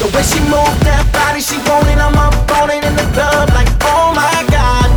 [0.00, 3.50] The way she move that body, she want it, I'm up on it the club,
[3.54, 4.88] like oh my god.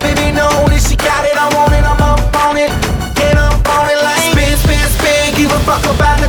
[0.00, 2.70] Baby, know that she got it, I want it, I'm up on it.
[3.14, 6.28] Get up on it like spin, spin, spin, give a fuck about the.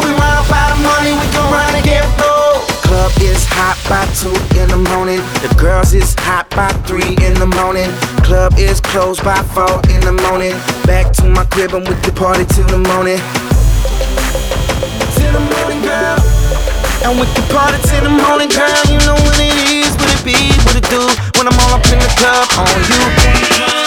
[0.00, 1.26] We run out of money, we
[1.82, 2.04] get.
[2.94, 5.20] Club is hot by two in the morning.
[5.42, 7.90] The girls is hot by three in the morning.
[8.22, 10.54] Club is closed by four in the morning.
[10.86, 13.18] Back to my crib and we can party till the morning.
[15.18, 16.16] Till the morning, girl.
[17.04, 18.72] And we can party till the morning, girl.
[18.88, 19.92] You know what it is,
[20.24, 20.32] be,
[20.64, 21.00] what it do.
[21.36, 23.44] When I'm all up in the club on you.
[23.58, 23.84] Go.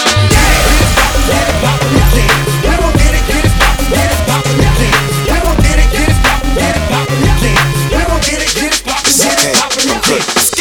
[10.08, 10.57] Get it,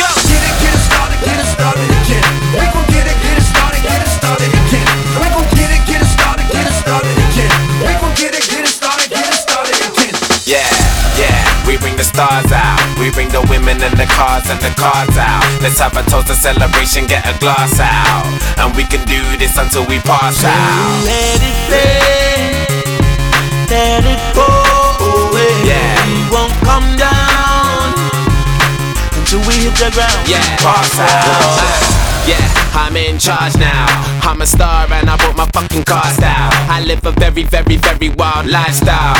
[13.87, 15.43] and the cars and the cards out.
[15.63, 18.27] Let's have a toast, a celebration, get a glass out.
[18.59, 21.07] And we can do this until we pass out.
[21.07, 22.67] Let it play,
[23.71, 24.47] let it go
[24.99, 25.55] away.
[25.63, 25.95] Yeah.
[26.03, 27.95] We won't come down
[29.15, 30.27] until we hit the ground.
[30.27, 31.87] Yeah, pass out.
[32.27, 32.43] Yeah,
[32.75, 33.87] I'm in charge now.
[34.27, 36.51] I'm a star and I brought my fucking car style.
[36.67, 39.15] I live a very, very, very wild lifestyle.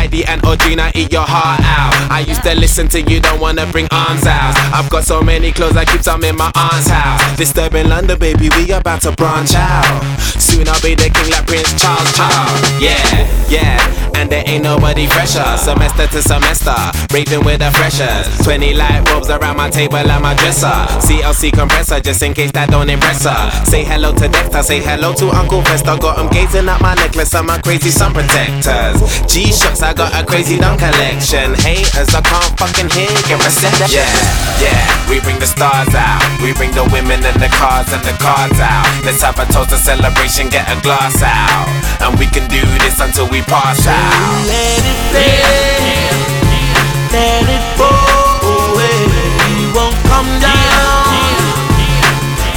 [0.00, 1.92] Heidi and Audrina eat your heart out.
[2.10, 4.56] I used to listen to you, don't wanna bring arms out.
[4.72, 7.20] I've got so many clothes, I keep some in my aunt's house.
[7.36, 10.00] Disturbing London, baby, we about to branch out.
[10.40, 12.80] Soon I'll be the king like Prince Charles, Charles.
[12.80, 13.76] Yeah, yeah,
[14.14, 15.44] and there ain't nobody fresher.
[15.56, 16.76] Semester to semester,
[17.12, 18.26] raving with the freshers.
[18.44, 20.72] 20 light bulbs around my table and my dresser.
[21.04, 23.50] CLK compressor, just in case that don't impress her.
[23.64, 25.96] Say hello to Dexter, say hello to Uncle Fester.
[25.98, 28.98] Got him gazing at my necklace and my Cazal sun protectors.
[29.26, 31.54] G Shocks, I got a crazy dunk collection.
[31.60, 33.88] Haters, I can't fucking hear your reception.
[33.92, 34.08] Yeah,
[34.58, 36.22] yeah, we bring the stars out.
[36.42, 38.88] We bring the women and the cars and the cards out.
[39.04, 41.68] Let's have a toast, a celebration, get a glass out.
[42.00, 43.99] And we can do this until we pass out.
[44.50, 45.40] Let it play,
[47.12, 47.90] let it go
[48.70, 48.98] away.
[49.76, 51.06] Won't come down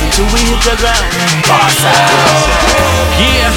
[0.03, 1.13] until we hit the ground.
[1.51, 1.73] Out.
[3.19, 3.51] Yeah.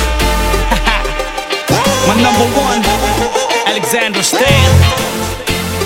[2.09, 2.82] My number one,
[3.66, 4.70] Alexandra Stan.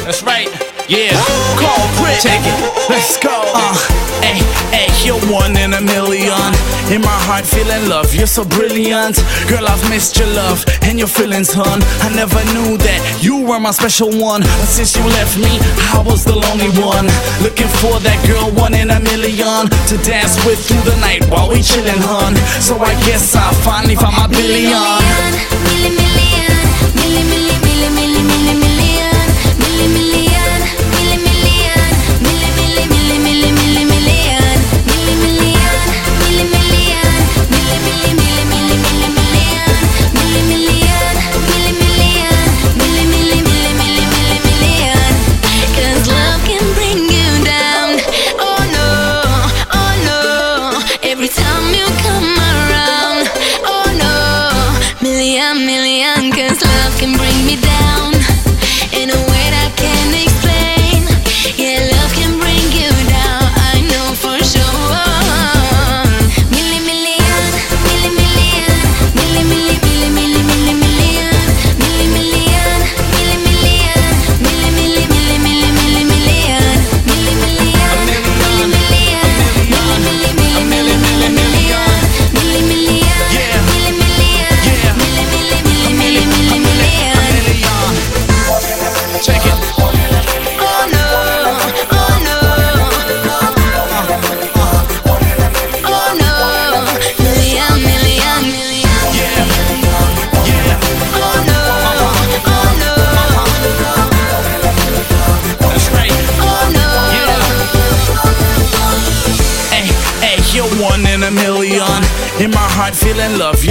[0.05, 0.80] That's right.
[0.91, 1.15] Yeah.
[1.55, 2.19] Call Brit.
[2.19, 2.59] Take it.
[2.91, 3.31] Let's go.
[3.31, 3.79] Uh,
[4.27, 4.43] hey,
[4.75, 6.51] hey, you're one in a million.
[6.91, 8.13] In my heart, feeling love.
[8.13, 9.23] You're so brilliant.
[9.47, 11.79] Girl, I've missed your love and your feelings, hun.
[12.03, 14.43] I never knew that you were my special one.
[14.43, 15.63] But since you left me,
[15.95, 17.07] I was the lonely one.
[17.39, 19.71] Looking for that girl, one in a million.
[19.71, 22.35] To dance with through the night while we chillin', hun.
[22.59, 24.75] So I guess I finally found my billion.
[24.75, 26.10] Cause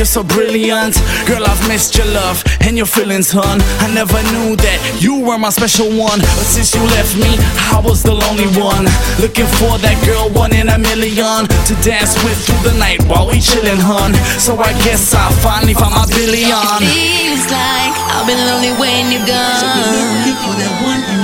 [0.09, 0.97] so brilliant.
[1.27, 3.61] Girl, I've missed your love and your feelings, hun.
[3.77, 6.17] I never knew that you were my special one.
[6.17, 7.37] But since you left me,
[7.69, 8.89] I was the lonely one.
[9.21, 11.45] Looking for that girl, one in a million.
[11.45, 14.17] To dance with through the night while we chillin', hun.
[14.41, 16.57] So I guess I finally found my billion.
[16.81, 21.18] Feels like I've been lonely when you're gone.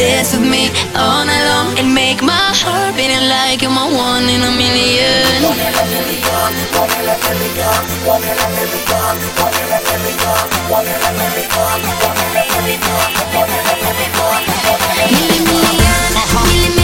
[0.00, 4.24] Dance with me all night long and make my heart beating like you're my one
[4.32, 5.44] in a million.
[16.16, 16.79] That's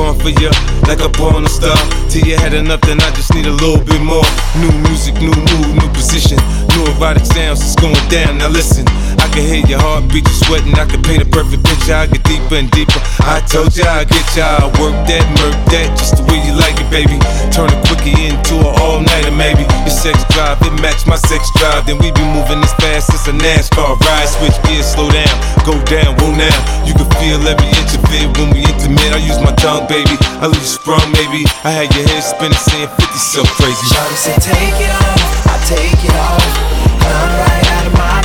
[0.00, 0.48] Girl, for you
[0.88, 1.76] like a porn star.
[2.08, 4.24] Till you had enough, then I just need a little bit more.
[4.56, 6.40] New music, new move, new position.
[6.72, 8.38] New erotic sounds, it's going down.
[8.38, 8.86] Now listen,
[9.30, 10.74] can hear your heartbeat, you sweating.
[10.74, 11.94] I can paint a perfect picture.
[11.94, 13.00] I get deeper and deeper.
[13.22, 14.46] I told ya I get ya.
[14.62, 17.16] I work that, murk that, just the way you like it, baby.
[17.54, 19.62] Turn a quickie into an all nighter, maybe.
[19.86, 21.86] Your sex drive, it match my sex drive.
[21.86, 24.28] Then we be moving as fast as a NASCAR ride.
[24.28, 26.58] Switch gears, slow down, go down, whoa now.
[26.82, 29.14] You can feel every inch of it when we intimate.
[29.14, 30.18] I use my tongue, baby.
[30.42, 31.46] I leave you sprung, maybe.
[31.62, 33.86] I had your head spinning, saying 50 so crazy.
[33.94, 36.44] Shawty said take it off, I take it off.
[37.00, 38.19] Climb right out of my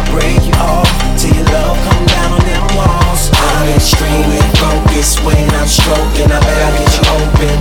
[0.00, 0.88] I break you off.
[1.20, 3.28] Till your love come down on them walls.
[3.36, 6.32] I'm extremely focused when I'm stroking.
[6.32, 7.56] I bet I get you open.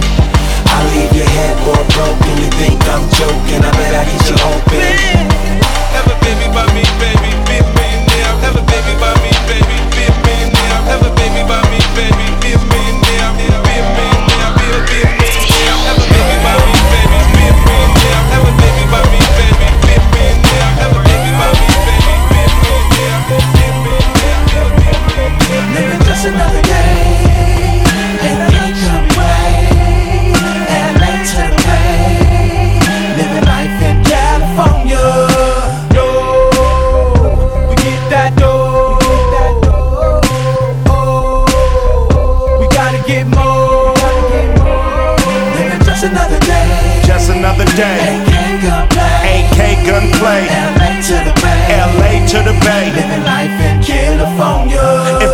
[0.72, 2.34] I leave your headboard broken.
[2.40, 3.60] You think I'm joking?
[3.60, 4.80] I bet I get you open.
[5.92, 7.09] Have a baby by me, baby.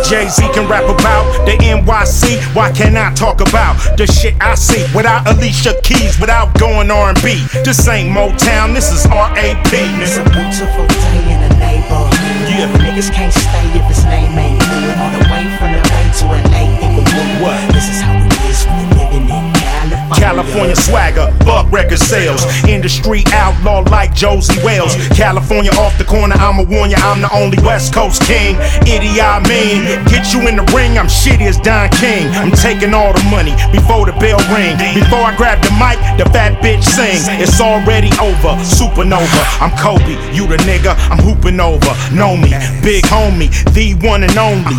[0.08, 4.54] Jay Z can rap about the NYC, why can't I talk about the shit I
[4.54, 7.42] see without Alicia Keys, without going R&B?
[7.66, 9.66] This ain't Motown, this is RAP.
[9.98, 12.14] It's a beautiful day in the neighborhood.
[12.46, 12.70] Yeah.
[12.78, 14.94] Niggas can't stay if his name ain't good.
[14.96, 17.42] All the way from the Bay to LA, Inglewood.
[17.42, 17.58] What?
[17.74, 20.16] This is how it is when living in California.
[20.22, 20.76] California
[21.70, 22.42] record sales.
[22.64, 24.96] Industry outlaw like Josey Wales.
[25.12, 28.56] California off the corner, I'ma warn ya, I'm the only West Coast king.
[28.86, 32.28] Idiot I mean, get you in the ring, I'm shitty as Don King.
[32.30, 34.78] I'm taking all the money before the bell ring.
[34.94, 37.20] Before I grab the mic, the fat bitch sing.
[37.42, 39.42] It's already over, supernova.
[39.60, 41.92] I'm Kobe, you the nigga, I'm hooping over.
[42.14, 42.54] Know me,
[42.86, 44.78] big homie, the one and only.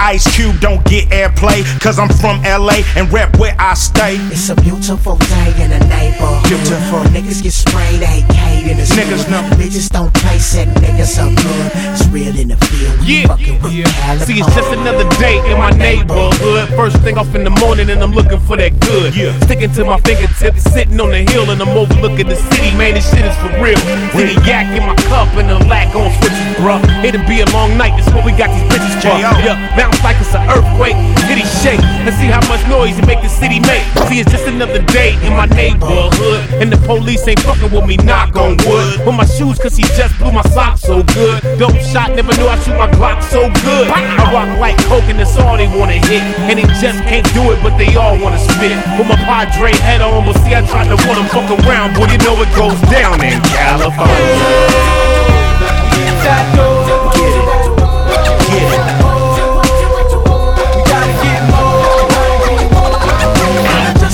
[0.00, 4.16] Ice Cube don't get airplay, cause I'm from LA and rep where I stay.
[4.30, 6.37] It's a beautiful day in the neighborhood.
[6.46, 7.00] Beautiful.
[7.12, 9.42] Niggas get sprayed, AK in the Niggas know.
[9.58, 11.72] Bitches don't play, set niggas up good.
[11.92, 13.00] It's real in the field.
[13.00, 13.26] We Yeah.
[13.28, 14.26] fucking with California.
[14.26, 16.68] See, it's just another day in my neighborhood.
[16.76, 19.14] First thing off in the morning, and I'm looking for that good.
[19.14, 19.32] Yeah.
[19.44, 22.70] Sticking to my fingertips, sitting on the hill, and I'm overlooking the city.
[22.76, 23.78] Man, this shit is for real.
[24.14, 26.80] See the yak in my cup and the lack on switches, bruh.
[27.04, 29.18] It'll be a long night, that's what we got these bitches for.
[29.18, 30.96] Yeah, bounce like it's an earthquake.
[31.28, 33.84] City shake, and see how much noise it make the city make.
[34.08, 36.12] See, it's just another day in my neighborhood,
[36.60, 39.06] and the police ain't fucking with me, knock on wood.
[39.06, 41.42] With my shoes, cause he just blew my socks so good.
[41.58, 43.88] Dope shot, never knew I shoot my Glock so good.
[43.88, 46.22] I rock like coke, and that's all they wanna hit.
[46.48, 48.76] And they just can't do it, but they all wanna spit.
[48.98, 52.18] With my Padre head on, but see, I tried to want fuck around, but you
[52.18, 54.98] know it goes down in California.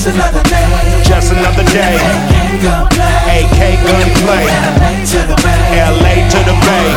[0.07, 0.54] Another.
[1.15, 1.95] Just another day.
[3.31, 4.47] AK gunplay.
[5.79, 6.91] LA to the Bay.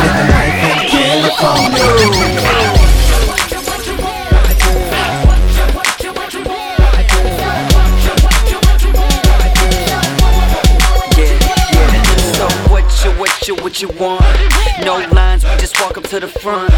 [13.62, 14.24] What you, want?
[14.84, 15.27] No we
[15.68, 16.72] just walk up to the front.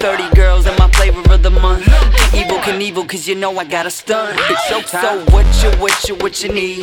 [0.00, 1.84] 30 girls in my flavor of the month.
[2.32, 4.38] Evel Knievel, cause you know I got a stunt.
[4.48, 5.02] It's showtime.
[5.02, 6.78] So what you, what you, what you need?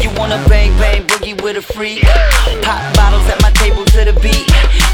[0.00, 2.02] You wanna bang, bang, boogie with a freak?
[2.62, 4.48] Pop bottles at my table to the beat.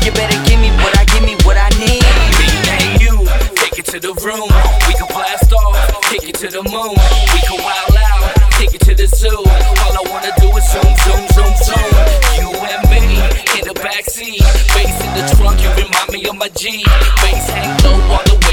[0.04, 2.02] You better give me what I, give me what I need.
[2.38, 3.14] Me and you,
[3.54, 4.48] take it to the room.
[4.88, 6.96] We can blast off, take it to the moon.
[7.32, 9.30] We can wild out, take it to the zoo.
[9.30, 11.90] All I wanna do is zoom, zoom, zoom, zoom.
[12.42, 13.22] You and me
[13.56, 14.42] in the backseat,
[14.74, 15.62] bass in the trunk.
[15.62, 16.84] You remind me of my G.
[17.22, 18.47] Bass hang low all the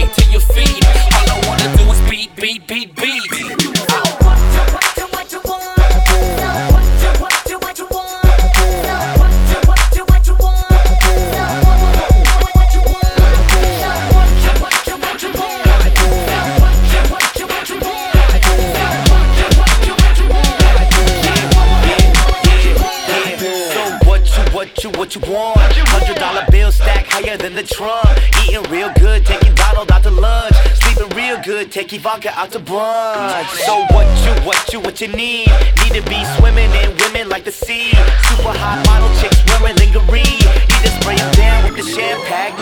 [31.95, 33.49] taking vodka out to brunch.
[33.65, 35.47] So what you, what you, what you need?
[35.83, 37.91] Need to be swimming in women like the sea.
[38.27, 40.23] Super hot model chicks wearing lingerie.
[40.23, 42.55] Need to spray 'em down with the champagne.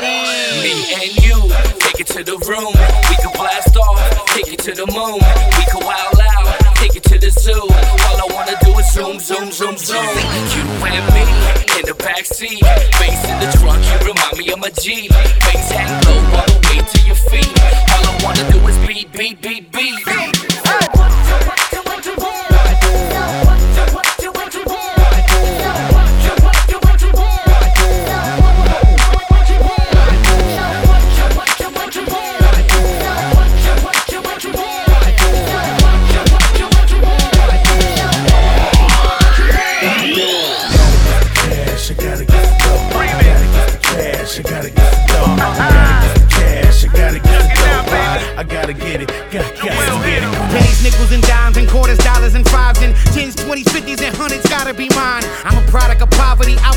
[0.61, 2.73] Me and you, take it to the room.
[3.09, 3.99] We can blast off,
[4.35, 5.19] take it to the moon.
[5.57, 7.65] We can wild out, take it to the zoo.
[8.05, 10.05] All I wanna do is zoom, zoom, zoom, zoom.
[10.53, 11.25] You and me
[11.79, 12.61] in the backseat,
[12.99, 13.81] bass in the trunk.
[13.89, 15.09] You remind me of my G.
[15.09, 16.52] Bass hang low
[19.11, 19.52] beat, beat.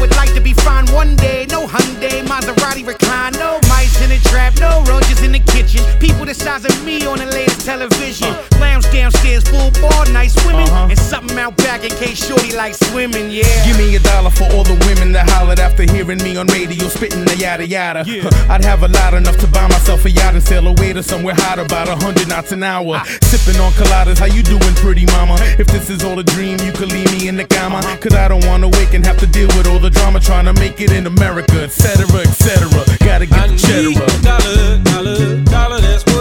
[0.06, 1.46] Would like to be fine one day.
[1.50, 3.32] No Hyundai, Maserati recline.
[3.34, 5.82] No mice in the trap, no roaches in the kitchen.
[6.00, 8.55] People the size of me on the latest television.
[8.96, 10.88] Lounge downstairs, full bar, nice women, uh-huh.
[10.90, 13.30] and something out back in case shorty likes swimming.
[13.30, 13.44] Yeah.
[13.66, 16.88] Give me a dollar for all the women that hollered after hearing me on radio
[16.88, 18.04] spitting the yada yada.
[18.06, 21.02] Huh, I'd have a lot enough to buy myself a yacht and sail away to
[21.02, 22.96] somewhere hot about a hundred knots an hour.
[22.96, 23.04] Ah.
[23.22, 25.36] Sipping on coladas, how you doing, pretty mama?
[25.58, 27.78] If this is all a dream, you could leave me in the cama.
[27.78, 27.96] Uh-huh.
[27.98, 30.54] Cause I don't wanna wake and have to deal with all the drama trying to
[30.54, 32.06] make it in America, etc.
[32.20, 32.68] etc.
[33.04, 34.22] Gotta get the cheddar up.
[34.22, 36.15] Dollar, dollar, dollar, that's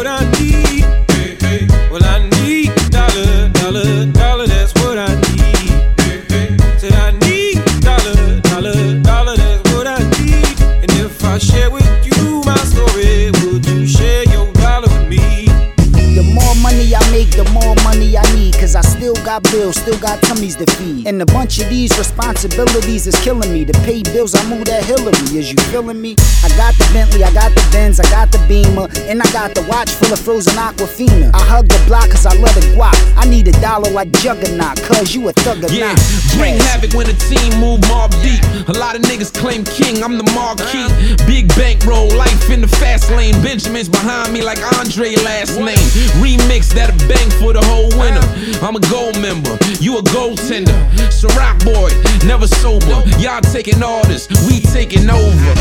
[19.42, 21.08] got bills, still got tummies to feed.
[21.08, 23.66] And a bunch of these responsibilities is killing me.
[23.66, 25.12] To pay bills, I move that Hillary.
[25.38, 26.16] Is you feeling me?
[26.44, 28.88] I got the Bentley, I got the Benz, I got the Beamer.
[29.10, 31.34] And I got the watch full of frozen Aquafina.
[31.34, 32.96] I hug the block cause I love the guap.
[33.18, 36.00] I need a dollar like Juggernaut, cause you a thugger Yeah, not.
[36.38, 38.44] bring havoc when the team move Mobb Deep.
[38.70, 40.88] A lot of niggas claim king, I'm the marquee.
[41.28, 43.36] Big bankroll, life in the fast lane.
[43.44, 45.88] Benjamin's behind me like Andre last name.
[46.24, 48.24] Remix that a bang for the whole winter.
[48.64, 50.78] I'm a gold member, you a goaltender.
[51.10, 51.90] Ciroc boy,
[52.28, 53.02] never sober.
[53.18, 55.54] Y'all taking orders, we taking over.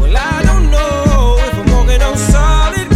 [0.00, 2.87] Well, I don't know if I'm walking on solid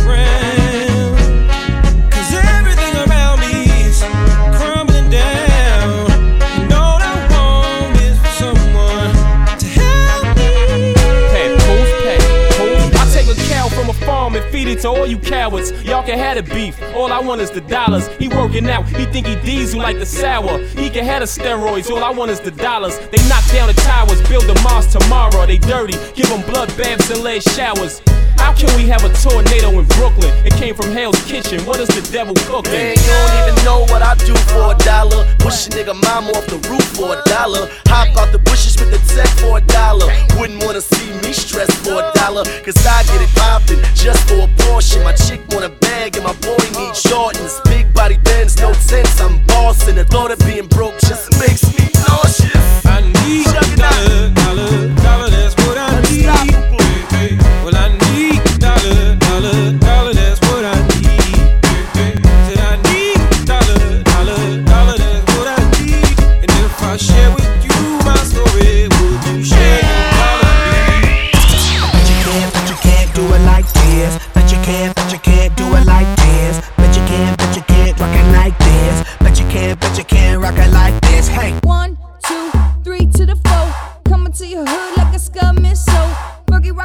[14.73, 15.71] it to all you cowards.
[15.85, 16.81] Y'all can have the beef.
[16.95, 18.09] All I want is the dollars.
[18.19, 18.87] He working out.
[18.89, 20.59] He think he diesel like the sour.
[20.59, 21.91] He can have the steroids.
[21.91, 22.99] All I want is the dollars.
[23.11, 25.47] They knock down the towers, build the Mars tomorrow.
[25.47, 25.95] They dirty.
[26.15, 28.01] Give them blood baths and lead showers.
[28.43, 30.35] How can we have a tornado in Brooklyn?
[30.45, 31.63] It came from Hell's Kitchen.
[31.63, 32.75] What is the devil cooking?
[32.75, 35.23] Man, you don't even know what I do for a dollar.
[35.39, 37.71] Push a nigga mama off the roof for a dollar.
[37.87, 40.11] Hop out the bushes with the tech for a dollar.
[40.39, 42.43] Wouldn't wanna see me stress for a dollar.
[42.67, 45.05] Cause I get it poppin' just for a portion.
[45.05, 47.63] My chick want a bag and my boy need Jordans.
[47.71, 49.21] Big body bends, no sense.
[49.21, 49.95] I'm bossing.
[49.95, 51.82] The thought of being broke just makes me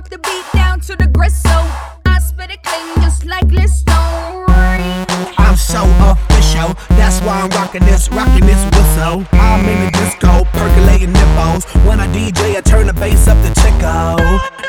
[0.10, 1.68] The beat down to the gristle.
[2.06, 4.46] I spit it clean just like Listone.
[5.38, 6.76] I'm so official.
[6.96, 9.26] That's why I'm rocking this, rocking this whistle.
[9.34, 11.66] I'm in the disco, percolating nipples.
[11.86, 14.16] When I DJ, I turn the bass up to Chico.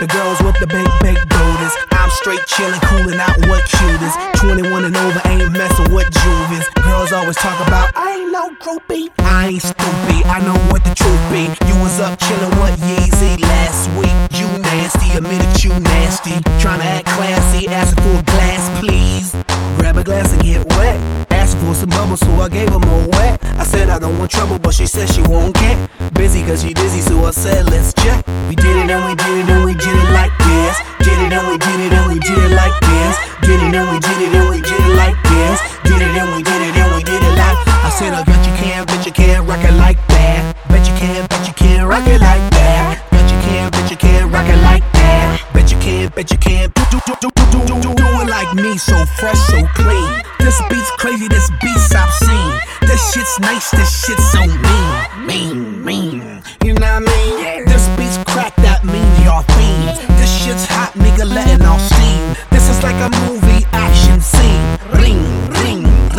[0.01, 1.88] The girls with the big, big booties.
[2.29, 4.13] Straight chillin', coolin' out what cuties.
[4.35, 6.69] 21 and over ain't messin' with juvies.
[6.85, 9.09] Girls always talk about, I ain't no groupie.
[9.21, 11.49] I ain't stupid, I know what the truth be.
[11.67, 14.13] You was up chillin' with Yeezy last week.
[14.39, 16.33] You nasty, admitted you nasty.
[16.61, 19.33] Tryna act classy, asking for a glass, please.
[19.79, 21.01] Grab a glass and get wet.
[21.49, 23.43] For some bubbles, so I gave her more wet.
[23.57, 26.75] I said I don't want trouble, but she said she won't get busy cause she
[26.75, 28.25] dizzy, so I said let's check.
[28.49, 30.88] We did it and we did it and we did it like this.
[31.29, 33.15] It and we did it and we did it like this.
[33.45, 35.61] Did it and we did it and we did it like this.
[35.85, 37.59] Did it and we did it and we did it like.
[37.85, 40.57] I said I bet you can, bet you can rock it like that.
[40.73, 43.05] Bet you can, bet you can rock it like that.
[43.13, 45.45] Bet you can, bet you can rock it like that.
[45.53, 48.29] Bet you can, bet you can do do do do do do do do it
[48.33, 50.09] like me, so fresh, so clean.
[50.41, 52.57] This beat's crazy, this beat's obscene.
[52.89, 56.28] This shit's nice, this shit's so mean, mean, mean.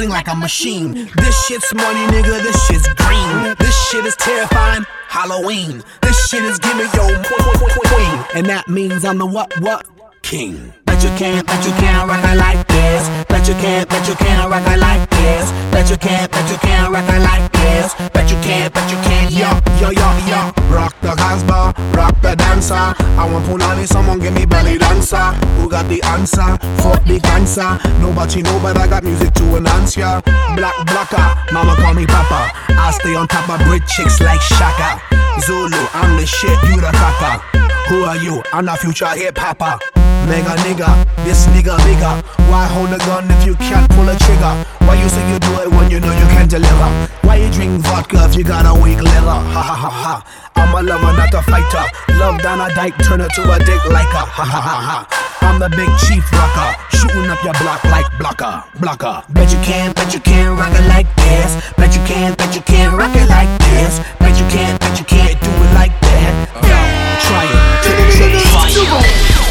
[0.09, 1.09] Like a machine.
[1.15, 3.55] This shit's money, nigga, this shit's green.
[3.59, 4.85] This shit is terrifying.
[5.07, 5.83] Halloween.
[6.01, 8.25] This shit is gimme yo queen.
[8.35, 9.85] And that means I'm the what what
[10.21, 10.73] king.
[10.99, 13.07] Bet you can't, bet you can't rock it like this.
[13.29, 15.49] Bet you can't, bet you can't rock it like this.
[15.71, 17.95] Bet you can't, bet you can't rock it like this.
[18.11, 19.47] Bet you can't, bet you can't, yo,
[19.79, 20.51] yo, yo, yo.
[20.67, 22.75] Rock the Casbah, rock the dancer.
[22.75, 25.23] I want punani, someone give me belly dancer.
[25.55, 26.59] Who got the answer?
[26.83, 27.79] Fuck the cancer.
[28.01, 30.19] Nobody know, but I got music to enhance ya.
[30.57, 32.51] Black blocker, mama call me papa.
[32.75, 34.99] I stay on top of brit chicks like Shaka.
[35.47, 37.39] Zulu, I'm the shit, you the copper.
[37.87, 38.43] Who are you?
[38.51, 39.79] I'm the future hip hopper.
[40.27, 40.88] Mega nigga,
[41.23, 42.15] this nigga bigger.
[42.49, 44.53] Why hold a gun if you can't pull a trigger?
[44.85, 46.89] Why you say you do it when you know you can't deliver?
[47.21, 49.39] Why you drink vodka if you got a weak liver?
[49.53, 50.15] Ha ha ha ha.
[50.55, 51.85] I'm a lover, not a fighter.
[52.19, 55.29] Love down a dyke, turn it to a dick like a ha ha ha ha.
[55.41, 59.23] I'm the big chief rocker, shooting up your block like blocker, blocker.
[59.29, 61.55] Bet you can't, bet you can't rock it like this.
[61.77, 63.99] Bet you can't, bet you can't rock it like this.
[64.19, 66.31] Bet you can't, bet you can't do it like that.
[66.65, 66.77] Yo,
[67.23, 69.48] try it, try Dirty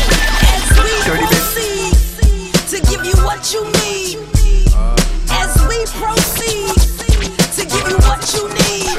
[3.48, 4.18] what you need.
[5.30, 6.74] As we proceed
[7.54, 8.98] to give you what you need.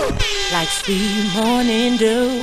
[0.52, 2.42] Like sweet morning dew,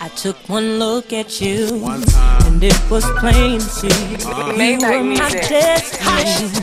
[0.00, 4.52] I took one look at you, and it was plain to see uh-huh.
[4.52, 5.48] you Maybach were my music.
[5.48, 6.62] destiny.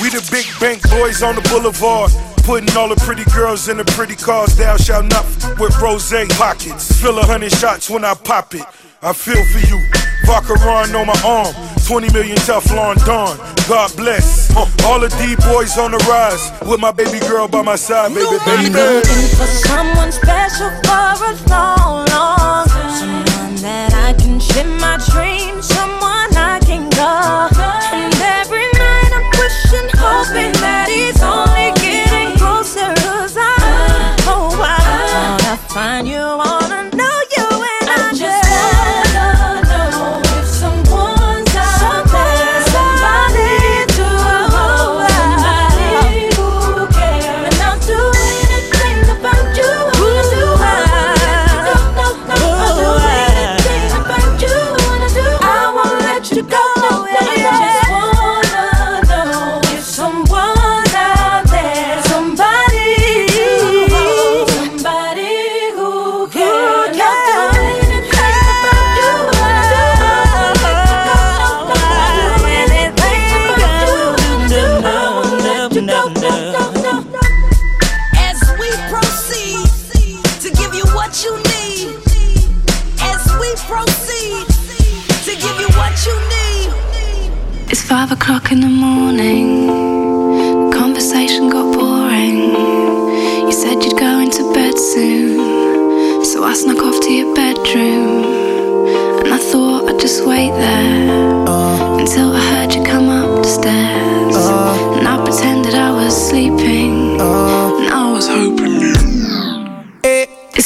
[0.00, 2.10] We the big bank boys on the boulevard.
[2.44, 4.56] Putting all the pretty girls in the pretty cars.
[4.56, 7.00] Thou shalt not f- with rose pockets.
[7.00, 8.64] Fill a hundred shots when I pop it.
[9.00, 9.80] I feel for you.
[10.26, 11.71] Vodka run on my arm.
[11.86, 13.36] 20 million Teflon Don.
[13.68, 14.50] God bless.
[14.56, 16.50] Uh, all the D boys on the rise.
[16.68, 18.74] With my baby girl by my side, baby, I'm baby.
[18.74, 23.26] looking for someone special for a long, long time.
[23.26, 26.01] Someone that I can share my dreams, someone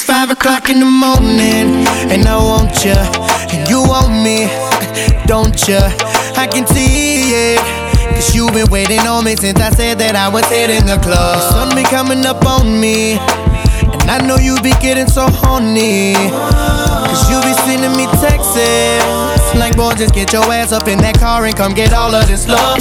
[0.06, 1.82] five o'clock in the morning,
[2.14, 2.94] and I want you,
[3.50, 4.46] and you want me,
[5.26, 5.82] don't you?
[6.38, 7.58] I can see it.
[8.14, 11.36] Cause you've been waiting on me since I said that I was hitting the club.
[11.36, 13.18] The sun be coming up on me,
[13.98, 16.14] and I know you be getting so horny.
[16.14, 19.35] Cause you be sending me texts.
[19.58, 22.28] Like, boy, just get your ass up in that car and come get all of
[22.28, 22.78] this love.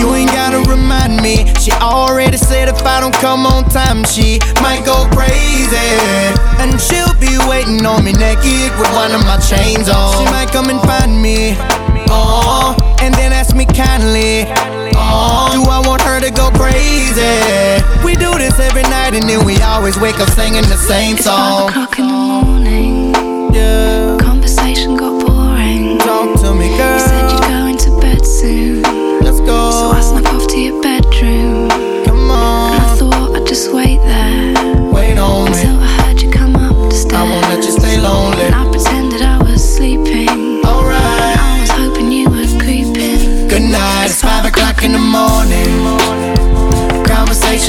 [0.00, 1.46] You ain't gotta remind me.
[1.60, 5.78] She already said if I don't come on time, she might go crazy.
[6.58, 10.18] And she'll be waiting on me naked with one of my chains on.
[10.18, 11.54] She might come and find me.
[12.10, 14.48] Oh, and then ask me kindly.
[14.96, 17.84] Oh, do I want her to go crazy?
[18.04, 21.70] We do this every night and then we always wake up singing the same song.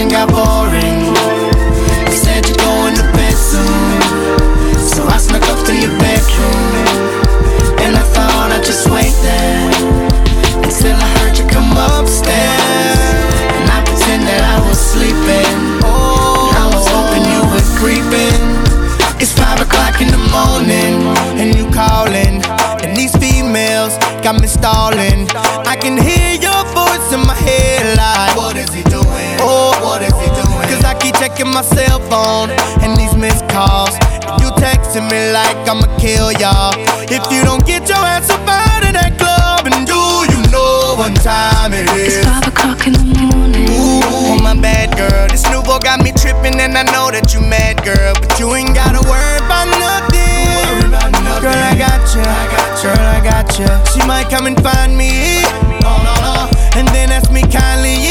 [0.02, 0.63] Got boring.
[31.54, 32.50] My cell phone
[32.82, 33.94] and these missed calls.
[34.26, 36.74] And you texting me like I'ma kill y'all.
[37.06, 40.02] If you don't get your ass up out of that club and do
[40.34, 42.18] you know what time it is?
[42.18, 43.70] It's five o'clock in the morning.
[43.70, 45.30] Ooh, oh, my bad girl.
[45.30, 48.18] This nouveau got me tripping, and I know that you mad, girl.
[48.18, 50.90] But you ain't gotta worry about nothing.
[51.38, 52.26] Girl, I got you.
[52.82, 53.70] Girl, I got you.
[53.94, 55.46] She might come and find me.
[56.74, 58.02] And then ask me kindly